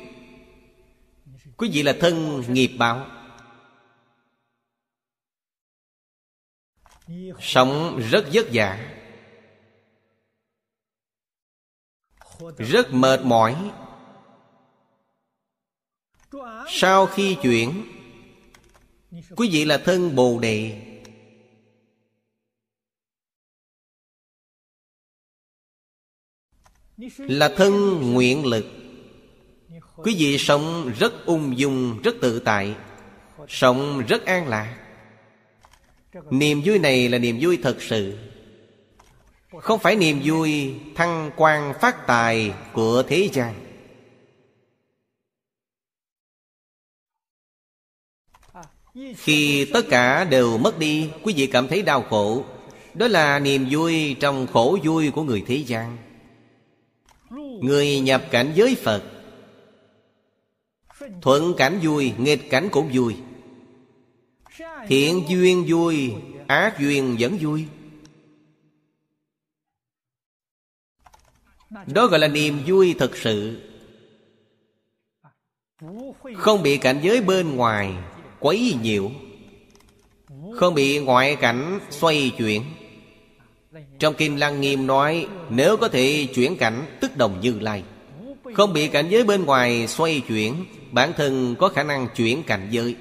[1.56, 3.06] Quý vị là thân nghiệp báo.
[7.40, 8.94] Sống rất vất vả.
[12.59, 13.70] Rất mệt mỏi.
[16.68, 17.84] Sau khi chuyển
[19.36, 20.82] Quý vị là thân Bồ Đề.
[27.18, 28.66] Là thân nguyện lực.
[29.96, 32.76] Quý vị sống rất ung dung, rất tự tại
[33.48, 34.76] Sống rất an lạc.
[36.30, 38.18] Niềm vui này là niềm vui thật sự.
[39.60, 43.68] Không phải niềm vui thăng quan phát tài của thế gian.
[49.16, 52.44] Khi tất cả đều mất đi Quý vị cảm thấy đau khổ.
[52.94, 55.96] Đó là niềm vui trong khổ vui của người thế gian.
[57.60, 59.02] Người nhập cảnh giới Phật
[61.22, 63.16] Thuận cảnh vui, nghịch cảnh cũng vui.
[64.86, 66.14] Thiện duyên vui,
[66.46, 67.66] ác duyên vẫn vui.
[71.86, 73.60] Đó gọi là niềm vui thực sự.
[76.34, 77.94] Không bị cảnh giới bên ngoài
[78.40, 79.10] quấy nhiễu
[80.55, 82.62] Không bị ngoại cảnh xoay chuyển.
[83.98, 87.82] Trong Kinh Lăng Nghiêm nói, Nếu có thể chuyển cảnh, tức đồng như lai.
[88.55, 92.69] Không bị cảnh giới bên ngoài xoay chuyển, Bản thân có khả năng chuyển cảnh
[92.70, 92.97] giới.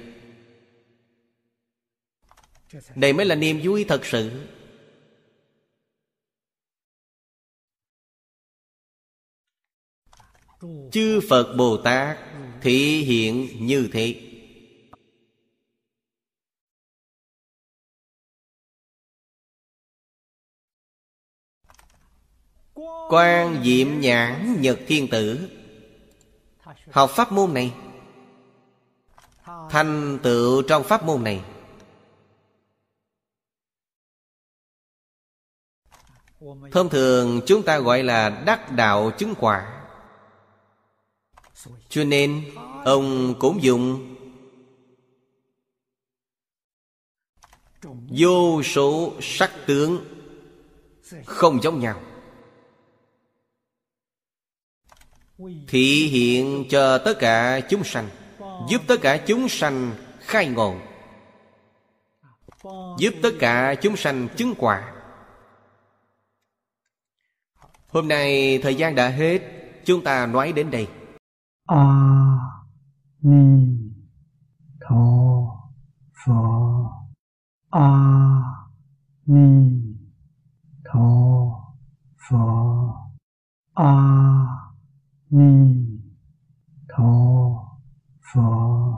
[2.94, 4.30] Đây mới là niềm vui thật sự.
[10.92, 12.18] Chư Phật Bồ Tát
[12.62, 14.27] Thị hiện như thế.
[23.08, 25.48] Quan Diệm Nhãn Nhật Thiên Tử.
[26.90, 27.74] Học pháp môn này,
[29.70, 31.42] Thành tựu trong pháp môn này.
[36.72, 39.84] Thông thường chúng ta gọi là đắc đạo chứng quả.
[41.88, 42.44] Cho nên,
[42.84, 44.14] ông cũng dùng
[48.08, 50.04] Vô số sắc tướng
[51.26, 52.00] Không giống nhau.
[55.68, 58.08] Thị hiện cho tất cả chúng sanh,
[58.68, 60.74] Giúp tất cả chúng sanh khai ngộ,
[62.98, 64.92] Giúp tất cả chúng sanh chứng quả.
[67.88, 69.38] Hôm nay thời gian đã hết,
[69.84, 70.88] Chúng ta nói đến đây.
[71.66, 71.84] A
[73.22, 73.78] Ni
[74.80, 74.96] Tho
[76.24, 76.32] Phở
[77.70, 77.90] A
[79.26, 79.70] Ni
[80.84, 81.00] Tho
[82.28, 82.36] Phở
[83.74, 84.57] A
[85.30, 86.00] 弥
[86.88, 87.62] 陀
[88.20, 88.88] 佛。